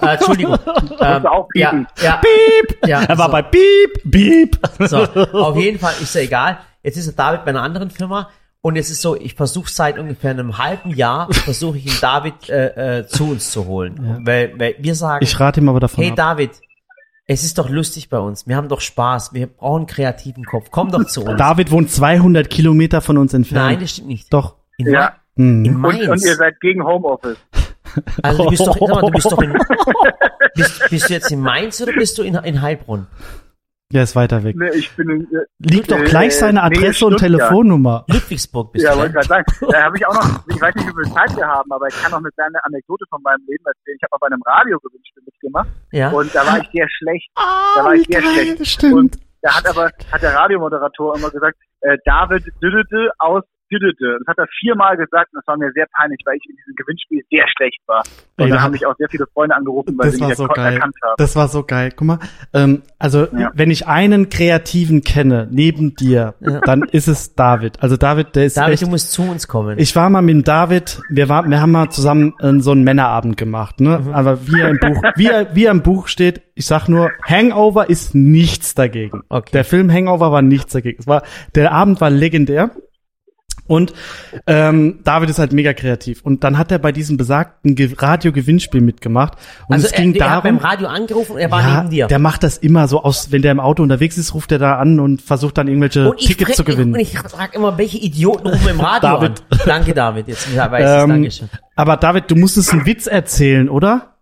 [0.00, 0.58] äh, Entschuldigung.
[1.00, 1.86] Ähm, auch ja, piepen.
[2.02, 2.88] ja, Piep!
[2.88, 3.32] ja, Er war so.
[3.32, 4.58] bei Piep, Piep.
[4.88, 6.58] So, auf jeden Fall ist ja egal.
[6.82, 8.30] Jetzt ist der David bei einer anderen Firma
[8.62, 12.48] und es ist so, ich versuche seit ungefähr einem halben Jahr, versuche ich ihn David
[12.48, 14.20] äh, äh, zu uns zu holen.
[14.24, 16.16] Weil, weil wir sagen, Ich rate ihm aber davon hey ab.
[16.16, 16.50] David,
[17.26, 18.46] es ist doch lustig bei uns.
[18.46, 19.34] Wir haben doch Spaß.
[19.34, 20.68] Wir brauchen einen kreativen Kopf.
[20.70, 21.36] Komm doch zu uns.
[21.38, 23.64] David wohnt 200 Kilometer von uns entfernt.
[23.66, 24.32] Nein, das stimmt nicht.
[24.32, 24.54] Doch.
[24.78, 25.00] In, Ja.
[25.00, 25.80] Ma- in Hm.
[25.80, 26.02] Mainz.
[26.04, 27.36] Und, und ihr seid gegen Homeoffice.
[28.22, 29.52] Also du bist doch, sag mal, du bist doch in,
[30.54, 33.06] bist, bist du jetzt in Mainz oder bist du in, in Heilbronn?
[33.92, 34.56] Der ist weiter weg.
[34.56, 37.20] Ne, Ich bin, äh, Liegt doch Äh, gleich seine nee, Adresse und Stuttgart.
[37.20, 38.04] Telefonnummer.
[38.08, 38.98] Ludwigsburg bist ja, du.
[38.98, 39.44] wollte gerade sagen.
[39.70, 41.94] Da habe ich auch noch, ich weiß nicht, wie viel Zeit wir haben, aber ich
[42.02, 43.96] kann noch eine kleine Anekdote von meinem Leben erzählen.
[43.96, 46.10] Ich habe mal bei einem Radiogewinnspiel mitgemacht Ja.
[46.10, 47.30] und da war ich sehr schlecht.
[47.36, 47.42] Ah,
[47.76, 48.66] Da war ich sehr schlecht.
[48.66, 48.94] stimmt.
[48.94, 54.18] Und da hat aber, hat der Radiomoderator immer gesagt, äh, David Düdede aus Düdede.
[54.20, 56.74] Das hat er viermal gesagt und das war mir sehr peinlich, weil ich in diesem
[56.76, 58.02] Gewinnspiel sehr schlecht war.
[58.38, 60.36] Und Ey, da haben mich auch sehr viele Freunde angerufen, weil Das sie war mich
[60.36, 60.74] so geil.
[60.74, 61.14] erkannt haben.
[61.18, 61.92] Das war so geil.
[61.96, 62.18] Guck mal,
[62.52, 63.50] ähm, also Ja.
[63.54, 66.60] wenn ich einen Kreativen kenne neben dir, Ja.
[66.60, 67.82] dann ist es David.
[67.82, 69.78] Also David, der ist David, echt, du musst zu uns kommen.
[69.78, 72.84] Ich war mal mit dem David, wir, war, wir haben mal zusammen äh, so einen
[72.84, 74.00] Männerabend gemacht, ne?
[74.04, 74.14] Mhm.
[74.14, 77.10] Aber wie er im Buch, wie er, wie er im Buch steht, ich sag nur,
[77.24, 79.22] Hangover ist nichts dagegen.
[79.28, 79.50] Okay.
[79.52, 80.98] Der Film Hangover war nichts dagegen.
[81.00, 81.22] Es war,
[81.54, 82.70] der Abend war legendär.
[83.66, 83.92] Und
[84.46, 86.22] ähm, David ist halt mega kreativ.
[86.22, 89.34] Und dann hat er bei diesem besagten Ge- Radio-Gewinnspiel mitgemacht.
[89.68, 91.76] Und Also es ging er, er hat darum, beim Radio angerufen und er war ja,
[91.78, 92.06] neben dir.
[92.06, 94.76] der macht das immer so aus, wenn der im Auto unterwegs ist, ruft er da
[94.76, 96.94] an und versucht dann irgendwelche ich Tickets zu gewinnen.
[96.94, 99.42] Und ich frage immer, welche Idioten rufen im Radio David.
[99.50, 99.58] an.
[99.66, 100.28] Danke, David.
[100.28, 101.48] Jetzt weiß ich Ähm, Dankeschön.
[101.74, 104.15] aber David, du musstest einen Witz erzählen, oder?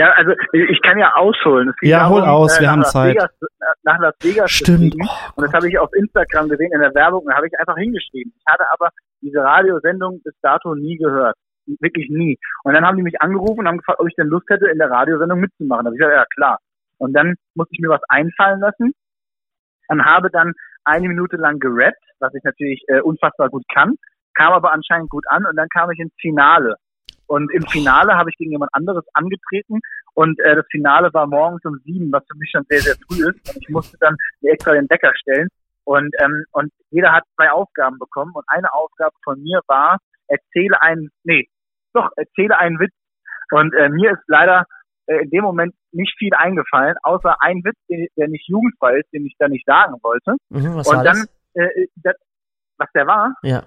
[0.00, 1.74] Ja, also ich kann ja ausholen.
[1.82, 3.16] Ja, hol aus, wir nach haben Las Zeit.
[3.16, 3.30] Vegas,
[3.82, 4.94] nach Las Vegas Stimmt.
[4.98, 7.26] Oh, und das habe ich auf Instagram gesehen in der Werbung.
[7.28, 8.32] Da habe ich einfach hingeschrieben.
[8.34, 8.88] Ich hatte aber
[9.20, 11.36] diese Radiosendung bis dato nie gehört.
[11.80, 12.38] Wirklich nie.
[12.64, 14.78] Und dann haben die mich angerufen und haben gefragt, ob ich denn Lust hätte, in
[14.78, 15.84] der Radiosendung mitzumachen.
[15.84, 16.58] Da habe ich gesagt, ja klar.
[16.96, 18.94] Und dann musste ich mir was einfallen lassen
[19.88, 23.96] und habe dann eine Minute lang gerappt, was ich natürlich äh, unfassbar gut kann,
[24.34, 26.76] kam aber anscheinend gut an und dann kam ich ins Finale.
[27.30, 29.78] Und im Finale habe ich gegen jemand anderes angetreten
[30.14, 33.22] und äh, das Finale war morgens um sieben, was für mich schon sehr, sehr früh
[33.22, 33.54] ist.
[33.54, 35.46] Und ich musste dann mir extra den Wecker stellen.
[35.84, 38.32] Und, ähm, und jeder hat zwei Aufgaben bekommen.
[38.34, 41.46] Und eine Aufgabe von mir war, erzähle einen, nee,
[41.92, 42.94] doch, erzähle einen Witz.
[43.52, 44.64] Und äh, mir ist leider
[45.06, 49.12] äh, in dem Moment nicht viel eingefallen, außer ein Witz, den, der nicht jugendfrei ist,
[49.12, 50.34] den ich da nicht sagen wollte.
[50.48, 51.54] Mhm, was Und dann, das?
[51.54, 52.16] äh, das,
[52.76, 53.62] was der war, Ja,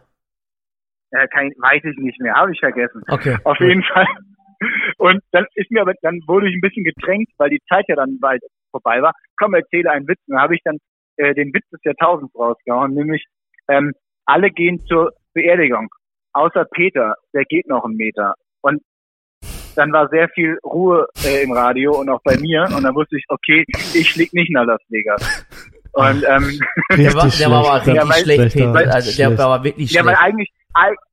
[1.14, 3.02] äh, kein, weiß ich nicht mehr, habe ich vergessen.
[3.10, 3.38] okay.
[3.44, 3.68] Auf gut.
[3.68, 4.06] jeden Fall.
[4.98, 7.96] Und dann ist mir aber, dann wurde ich ein bisschen gedrängt, weil die Zeit ja
[7.96, 8.42] dann bald
[8.72, 9.12] vorbei war.
[9.38, 10.20] Komm, erzähle einen Witz.
[10.28, 10.78] Und dann habe ich dann
[11.18, 13.26] äh, den Witz des Jahrtausends rausgehauen, nämlich
[13.70, 13.92] ähm,
[14.26, 15.90] alle gehen zur Beerdigung,
[16.34, 18.36] außer Peter, der geht noch einen Meter.
[18.62, 18.82] Und
[19.76, 22.64] dann war sehr viel Ruhe äh, im Radio und auch bei mir.
[22.76, 25.46] Und dann wusste ich, okay, ich flieg nicht nach Las Vegas.
[25.94, 26.60] Und ähm,
[26.98, 28.02] Der war, der war aber schlecht.
[28.10, 28.94] richtig schlecht, Peter.
[28.94, 29.38] Also, der schlecht.
[29.40, 30.22] war wirklich Ja, weil schlecht.
[30.24, 30.63] eigentlich, eig-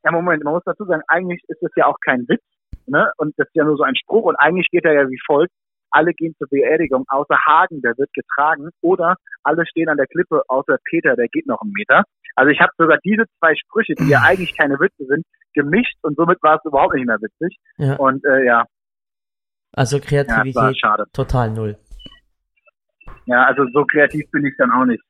[0.04, 2.42] ja Moment, man muss dazu sagen, eigentlich ist das ja auch kein Witz,
[2.86, 3.10] ne?
[3.18, 5.52] Und das ist ja nur so ein Spruch und eigentlich geht er ja wie folgt.
[5.92, 10.42] Alle gehen zur Beerdigung, außer Hagen, der wird getragen, oder alle stehen an der Klippe,
[10.46, 12.04] außer Peter, der geht noch einen Meter.
[12.36, 16.16] Also ich habe sogar diese zwei Sprüche, die ja eigentlich keine Witze sind, gemischt und
[16.16, 17.58] somit war es überhaupt nicht mehr witzig.
[17.76, 17.96] Ja.
[17.96, 18.64] Und äh, ja,
[19.72, 21.04] Also ja, Kreativität schade.
[21.12, 21.76] total null.
[23.26, 25.02] Ja, also so kreativ bin ich dann auch nicht.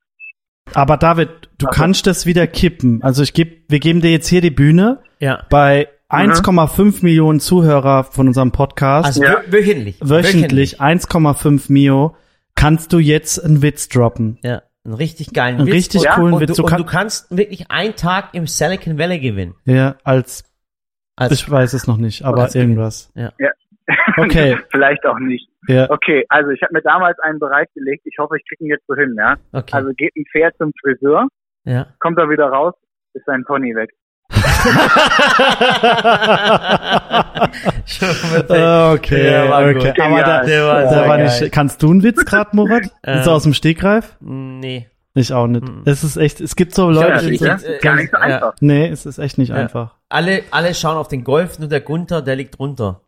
[0.74, 3.02] Aber David, du Also- kannst das wieder kippen.
[3.02, 5.44] Also ich geb, wir geben dir jetzt hier die Bühne Ja.
[5.50, 9.06] bei 1,5 Millionen Zuhörer von unserem Podcast.
[9.06, 9.40] Also Ja.
[9.40, 9.96] wö- wöchentlich.
[10.00, 12.16] wöchentlich 1,5 Mio
[12.54, 14.38] kannst du jetzt einen Witz droppen.
[14.42, 14.62] Ja.
[14.84, 15.74] Einen richtig geilen Einen Witz.
[15.74, 16.56] richtig und, coolen und Witz.
[16.56, 19.54] Du, Du und du kannst wirklich einen Tag im Silicon Valley gewinnen.
[19.66, 20.44] Ja, als
[21.16, 23.12] Also, ich weiß es noch nicht, aber Als- irgendwas.
[23.14, 23.30] Ja.
[23.38, 23.50] Ja.
[24.16, 24.56] Okay.
[24.70, 25.49] Vielleicht auch nicht.
[25.68, 25.90] Ja.
[25.90, 28.02] Okay, also ich habe mir damals einen bereitgelegt.
[28.06, 29.36] Ich hoffe, ich kriege ihn jetzt so hin, ja.
[29.52, 29.76] okay.
[29.76, 31.26] Also geht ein Pferd zum Friseur,
[31.64, 31.86] ja.
[31.98, 32.74] kommt er wieder raus,
[33.14, 33.90] ist sein Pony weg.
[38.48, 39.74] Ah, okay, Der war okay.
[39.74, 40.00] gut.
[40.00, 41.52] Aber da, Der war da nicht.
[41.52, 42.90] Kannst du einen Witz gerade, Murat?
[43.04, 43.24] Ähm.
[43.24, 44.16] so aus dem Stegreif?
[44.20, 44.88] Nee.
[45.14, 45.66] Ich auch nicht.
[45.66, 45.82] Mhm.
[45.86, 46.40] Es ist echt.
[46.40, 47.08] Es gibt so Leute.
[47.08, 47.56] Ja, die ja?
[47.56, 48.22] äh, Gar nicht so ja.
[48.22, 48.54] einfach.
[48.60, 49.56] nee, es ist echt nicht Ja.
[49.56, 49.96] einfach.
[50.08, 53.00] Alle, alle schauen auf den Golf, nur der Gunther, der liegt runter.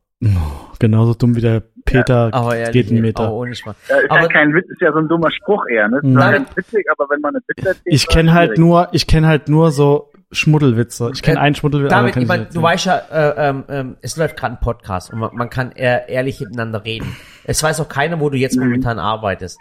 [0.79, 1.63] Genauso dumm wie der
[1.93, 3.25] Peter Aber ehrlich, geht einen Meter.
[3.25, 3.77] aber ohne Spaß.
[3.89, 5.97] Ja, ist Aber- ja kein Witz, ist ja so ein dummer Spruch eher, ne?
[5.99, 6.47] Ist Mhm.
[6.57, 9.71] witzig, aber wenn man einen Witz erzählt, Ich kenne halt nur, ich kenne halt nur
[9.71, 11.11] so Schmuddelwitze.
[11.15, 11.91] Ich kenne Äh, einen Schmuddelwitz.
[11.91, 15.19] David, aber ich mein, du weißt ja, äh, ähm, es läuft gerade ein Podcast und
[15.19, 17.17] man, man kann eher ehrlich miteinander reden.
[17.45, 18.65] Es weiß auch keiner, wo du jetzt Mhm.
[18.65, 19.59] momentan arbeitest.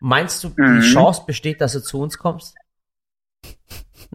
[0.00, 0.80] Meinst du, Mhm.
[0.80, 2.54] die Chance besteht, dass du zu uns kommst?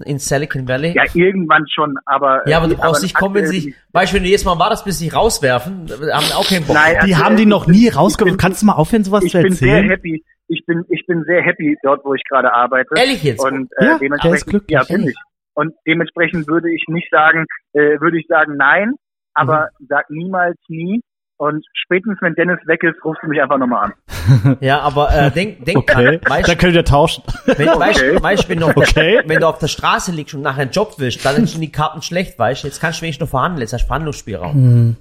[0.05, 0.93] In Silicon Valley?
[0.95, 2.47] Ja, irgendwann schon, aber.
[2.47, 4.85] Ja, aber äh, du brauchst nicht kommen, wenn sie, du, wenn du jetzt mal wartest,
[4.85, 6.75] bis sie rauswerfen, haben wir auch keinen Bock.
[6.75, 9.31] Nein, Die aktuell haben die noch nie Ich bin- Kannst du mal aufhören, sowas Ich
[9.31, 9.89] zu bin sehr erzählen?
[9.89, 10.23] happy.
[10.47, 12.89] Ich bin, ich bin sehr happy dort, wo ich gerade arbeite.
[12.95, 13.43] Ehrlich jetzt?
[13.43, 15.15] Und Ja, äh, ist dementsprechend, glücklich, ja, bin ich.
[15.53, 18.93] Und dementsprechend würde ich nicht sagen, äh, würde ich sagen nein,
[19.33, 19.85] aber Mhm.
[19.89, 21.01] sag niemals nie.
[21.41, 24.57] Und spätestens wenn Dennis weg ist, rufst du mich einfach nochmal an.
[24.59, 27.23] Ja, aber äh, denk, denk Okay, dran, weißt, da könnt ihr tauschen.
[27.45, 28.21] wenn, weißt, Okay.
[28.21, 29.21] weißt, wenn, du auf Okay.
[29.21, 31.71] der, wenn du auf der Straße liegst und nachher einen Job willst, dann sind die
[31.71, 32.67] Karten schlecht, weißt du.
[32.67, 34.53] Jetzt kannst du wenigstens noch verhandeln, jetzt hast du Verhandlungsspielraum.
[34.53, 34.95] Hm.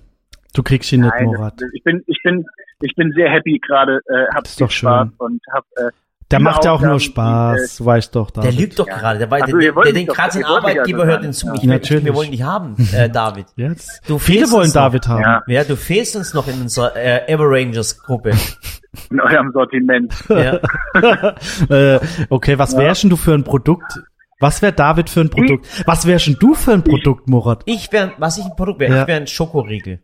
[0.55, 1.55] Du kriegst ihn nicht, Nein, Murat.
[1.61, 2.47] das, ich bin, ich bin,
[2.81, 5.15] ich bin sehr happy gerade, äh, hab Das ist viel doch Spaß schön.
[5.19, 5.91] und hab, äh,
[6.31, 8.59] Der macht ja auch nur Spaß, du weißt doch, Der David.
[8.61, 8.99] lügt doch Ja.
[8.99, 9.19] gerade.
[9.19, 11.33] Der, weiß, Ach so, der, der mich denkt doch- gerade, sein Arbeitgeber also hört den
[11.33, 11.47] zu.
[11.47, 11.55] ja.
[11.55, 12.05] Ich, Natürlich.
[12.05, 13.47] wir wollen dich haben, äh, David.
[13.57, 14.03] Jetzt.
[14.07, 14.83] Du Viele fehlst wollen uns noch.
[14.83, 15.23] David haben.
[15.23, 18.33] ja, Ja, du fehlst uns noch in unserer äh, Everrangers-Gruppe.
[19.11, 20.13] in eurem Sortiment.
[20.29, 20.61] ja.
[21.71, 23.99] äh, okay, was wärst denn du für ein Produkt?
[24.41, 25.67] Was wäre David für ein Produkt?
[25.87, 27.63] Was wärst denn du für ein Produkt, Murat?
[27.65, 29.03] Ich wäre, was ich ein Produkt wäre, Ja.
[29.03, 30.01] ich wäre ein Schokoriegel.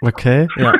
[0.00, 0.48] Okay.
[0.56, 0.72] Ja.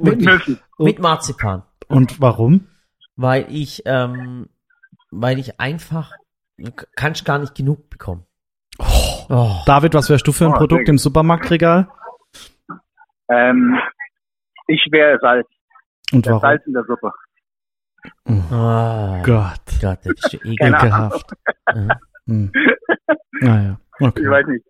[0.00, 0.20] Mit.
[0.22, 0.60] Nüssen.
[0.78, 1.62] Mit Marzipan.
[1.88, 2.68] Und warum?
[3.16, 4.48] Weil ich, ähm,
[5.10, 6.12] weil ich einfach,
[6.96, 8.26] kann ich gar nicht genug bekommen.
[9.28, 9.62] Oh.
[9.66, 11.88] David, was wärst du für ein Oh, Produkt im Supermarktregal?
[13.30, 13.78] Ähm,
[14.66, 15.46] ich wäre Salz.
[16.12, 16.40] Und warum?
[16.40, 17.12] Salz in der Suppe.
[18.50, 19.60] Ah, Gott.
[19.80, 21.32] Gott, das ist ekelhaft.
[22.26, 22.52] Hm.
[23.40, 24.30] Naja, Ich okay.
[24.30, 24.64] weiß nicht.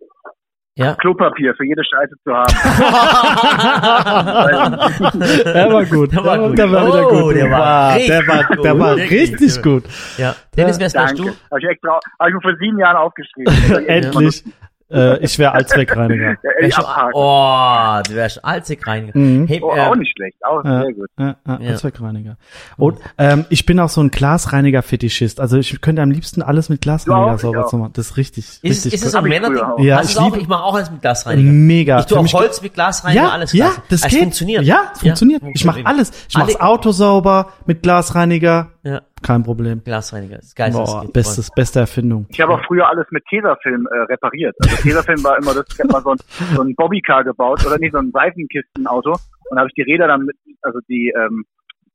[0.76, 0.94] Ja.
[0.96, 2.52] Klopapier für jede Scheiße zu haben.
[5.54, 6.12] Der war gut.
[6.12, 6.58] Der war gut.
[6.58, 7.36] Der war wieder Oh, gut.
[7.36, 8.64] der war der richtig war, gut.
[8.64, 9.84] der war Richtig gut.
[10.18, 10.34] ja.
[10.56, 11.14] Dennis, wer wärst Danke.
[11.14, 11.22] du?
[11.28, 13.86] Habe ich extra, habe ich mir vor sieben Jahren aufgeschrieben.
[13.86, 14.44] Endlich.
[14.90, 16.36] Äh, ich wäre Allzweckreiniger.
[16.60, 19.18] Ja, ich oh, du wärst Allzweckreiniger.
[19.18, 19.46] Mhm.
[19.46, 20.36] Hey, Oh, äh, auch nicht schlecht.
[20.44, 20.82] Auch Ja.
[20.82, 21.08] sehr gut.
[21.18, 21.70] Ja, ja, Ja.
[21.70, 22.36] Allzweckreiniger.
[22.76, 25.40] Und ähm, ich bin auch so ein Glasreiniger-Fetischist.
[25.40, 27.90] Also ich könnte am liebsten alles mit Glasreiniger sauber machen.
[27.94, 29.20] Das ist richtig, ist, richtig ist es gut.
[29.20, 29.62] auch ein Männerding?
[29.84, 30.36] Ja, ich du auch?
[30.36, 31.50] Ich mache auch alles mit Glasreiniger.
[31.50, 31.98] Mega.
[32.00, 33.80] Ich tue auch Holz mit Glasreiniger, ja, alles ja, Glas.
[33.88, 34.20] das es geht.
[34.20, 34.62] funktioniert.
[34.64, 35.42] Ja, es funktioniert.
[35.54, 36.12] ich mache alles.
[36.28, 38.70] Ich mache das Auto sauber mit Glasreiniger.
[38.82, 39.82] Ja, Kein Problem.
[39.82, 40.38] Glasreiniger.
[40.38, 42.26] Was es Boah, bestes, beste Erfindung.
[42.28, 44.54] Ich habe auch früher alles mit Tesafilm äh, repariert.
[44.62, 46.18] Also Tesafilm war immer das, ich hab mal so ein,
[46.54, 49.16] so ein Bobbycar gebaut oder nicht so ein Seifenkistenauto
[49.50, 51.44] und habe ich die Räder dann mit, also die ähm,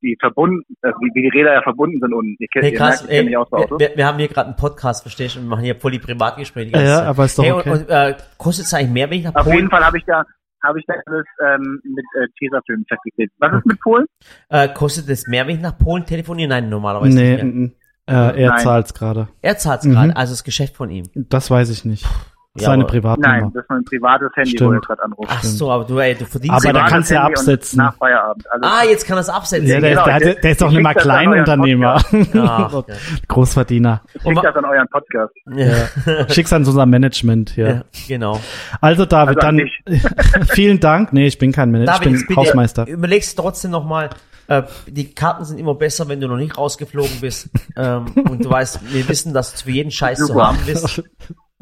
[0.02, 2.36] die verbunden, also wie, wie die Räder ja verbunden sind unten.
[2.40, 4.28] Ihr kennt, Hey, ihr krass, merkt, ich kenn ey, aus wir, wir, wir haben hier
[4.28, 6.68] gerade einen Podcast, verstehst du, und wir machen hier voll die Privatgespräche.
[6.68, 7.08] die ganze Ja, Zeit.
[7.08, 7.70] aber ist doch hey, okay.
[7.70, 9.58] Und, und äh, kostet es eigentlich mehr, wenn ich nach Auf Polen...
[9.58, 10.24] jeden Fall habe ich da
[10.64, 13.34] habe ich da alles ähm, mit äh, Tesafilm festgeklebt.
[13.40, 14.06] Was ist mit Polen?
[14.50, 16.50] Äh, kostet es mehr, wenn ich nach Polen telefoniere?
[16.50, 17.76] Nein, normalerweise Nee, nicht.
[18.08, 18.60] Äh, er Nein.
[18.60, 19.28] zahlt's gerade.
[19.42, 19.92] Er zahlt es Mhm.
[19.92, 21.06] gerade, also das Geschäft von ihm.
[21.14, 22.06] Das weiß ich nicht.
[22.60, 23.34] Ja, Seine Privatnummer.
[23.42, 24.74] Nein, das ist mein privates Handy, wo Stimmt.
[24.76, 25.32] ihr gerade anruft.
[25.34, 27.78] Ach so, aber du, ey, du verdienst Aber ja da kannst du ja absetzen.
[27.78, 28.46] Nach Feierabend.
[28.52, 29.68] Also, Ah, jetzt kann er es absetzen.
[29.68, 31.96] Ja, der, Genau, der, der, der ist doch ich nicht mal Kleinunternehmer.
[31.96, 32.84] Ach, ja.
[33.28, 34.02] Großverdiener.
[34.14, 35.34] ich schicke das an euren Podcast.
[35.56, 36.28] Ja.
[36.34, 37.68] Schick's an unser Management hier.
[37.68, 38.40] ja, genau.
[38.82, 39.58] Also David, Also an
[39.88, 41.14] dann vielen Dank.
[41.14, 42.88] Nee, ich bin kein Manager, David, ich jetzt bin bitte Hausmeister.
[42.88, 44.10] überlegst trotzdem nochmal,
[44.48, 47.50] äh, die Karten sind immer besser, wenn du noch nicht rausgeflogen bist.
[47.78, 51.04] ähm, und du weißt, wir wissen, dass du für jeden Scheiß zu haben bist.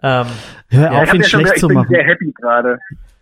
[0.03, 0.27] Ähm,
[0.69, 1.89] Hör Ja, auf, ihn ja schon schlecht wieder, ich zu bin machen.
[1.89, 2.79] sehr happy gerade.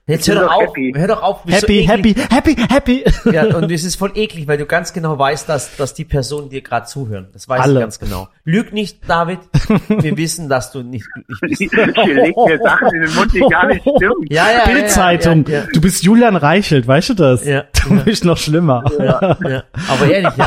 [0.07, 0.93] Jetzt hör doch auf, happy.
[0.95, 1.43] hör doch auf.
[1.43, 3.03] bist so Happy, happy, happy, happy.
[3.31, 6.49] Ja, und es ist voll eklig, weil du ganz genau weißt, dass, dass die Personen
[6.49, 7.27] dir gerade zuhören.
[7.33, 7.73] Das weiß Alle.
[7.75, 8.27] ich ganz genau.
[8.43, 9.39] Lüg nicht, David.
[9.87, 11.05] Wir wissen, dass du nicht
[11.41, 11.73] glücklich bist.
[11.73, 14.25] Ihr legt mir Sachen in den Mund, die gar nicht stimmen.
[14.29, 15.45] Ja, ja, Bildzeitung.
[15.47, 17.45] Ja, ja, Du bist Julian Reichelt, weißt du das?
[17.45, 18.83] Ja, Du bist noch schlimmer.
[18.99, 19.63] ja, ja.
[19.89, 20.45] Aber ehrlich, ja.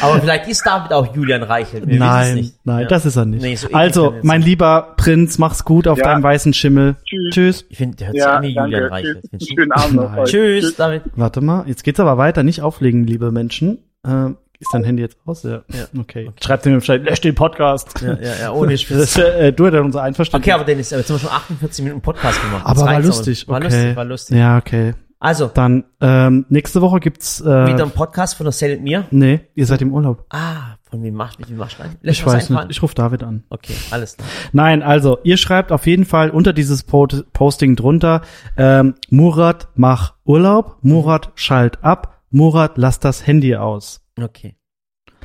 [0.00, 1.86] Aber vielleicht ist David auch Julian Reichelt.
[1.86, 2.88] Wir nein, nein, ja.
[2.88, 3.42] das ist er nicht.
[3.42, 6.04] Nee, so also, mein lieber Prinz, mach's gut auf Ja.
[6.04, 6.96] deinem weißen Schimmel.
[7.04, 7.34] Tschüss.
[7.34, 7.43] Tschüss.
[7.68, 8.90] Ich finde, der hört sich Ja, an wie Julian danke.
[8.90, 9.24] Reichelt.
[9.30, 9.48] Tschüss.
[9.48, 10.16] Schönen Abend noch.
[10.16, 10.30] Euch.
[10.30, 11.02] Tschüss, David.
[11.16, 12.42] Warte mal, jetzt geht's aber weiter.
[12.42, 13.78] Nicht auflegen, liebe Menschen.
[14.06, 15.42] Ähm, ist dein Handy jetzt aus?
[15.42, 15.62] Ja.
[15.72, 15.86] Ja.
[16.00, 16.30] Okay.
[16.42, 18.00] Schreibt mir Bescheid, lösch den Podcast.
[18.00, 20.46] Ja, ja, ja, ohne ist, äh, du hättest unser Einverständnis.
[20.46, 22.62] Okay, aber Dennis, jetzt haben wir schon 48 Minuten Podcast gemacht.
[22.64, 23.46] Aber war lustig.
[23.48, 23.64] War okay.
[23.64, 24.36] lustig, war lustig.
[24.38, 24.94] Ja, okay.
[25.20, 29.04] Also, Dann, ähm, nächste Woche gibt's, äh, wieder ein Podcast von der Sale und mir.
[29.10, 30.26] nee, ihr seid im Urlaub.
[30.30, 31.96] Ah, von wem macht, wie machst du einen?
[32.02, 32.66] Lässt Ich weiß nicht.
[32.70, 33.44] Ich rufe David an.
[33.50, 34.28] Okay, alles klar.
[34.52, 38.22] Nein, also, ihr schreibt auf jeden Fall unter dieses Po- Posting drunter,
[38.56, 40.78] ähm, Murat, mach Urlaub.
[40.82, 42.20] Murat, schalt ab.
[42.30, 44.04] Murat, lass das Handy aus.
[44.20, 44.56] Okay.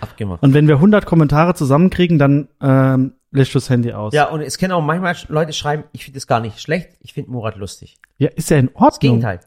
[0.01, 0.41] Abgemacht.
[0.43, 4.13] Und wenn wir 100 Kommentare zusammenkriegen, dann, ähm, löscht das Handy aus.
[4.13, 7.13] Ja, und es können auch manchmal Leute schreiben, ich finde das gar nicht schlecht, ich
[7.13, 7.97] finde Murat lustig.
[8.17, 8.89] Ja, ist ja in Ordnung.
[8.89, 9.39] Das Gegenteil.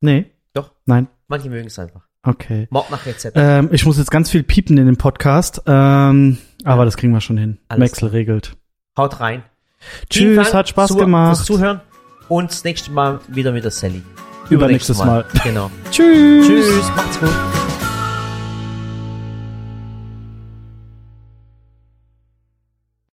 [0.00, 0.26] Nee.
[0.54, 0.72] Doch.
[0.86, 1.08] Nein.
[1.26, 2.06] Manche mögen es einfach.
[2.22, 2.66] Okay.
[2.70, 3.36] Mord nach Rezept.
[3.38, 7.20] Ähm, ich muss jetzt ganz viel piepen in dem Podcast, ähm, aber das kriegen wir
[7.20, 7.58] schon hin.
[7.68, 8.56] Alles Maxel regelt.
[8.96, 9.42] Haut rein.
[10.10, 11.36] Tschüss, hat Spaß zu- gemacht.
[11.36, 11.80] Fürs Zuhören.
[12.28, 14.02] Und das nächste Mal wieder mit der Sally.
[14.50, 15.24] Übernächstes Mal.
[15.44, 15.70] Genau.
[15.90, 16.46] Tschüss.
[16.46, 17.30] Tschüss, macht's gut.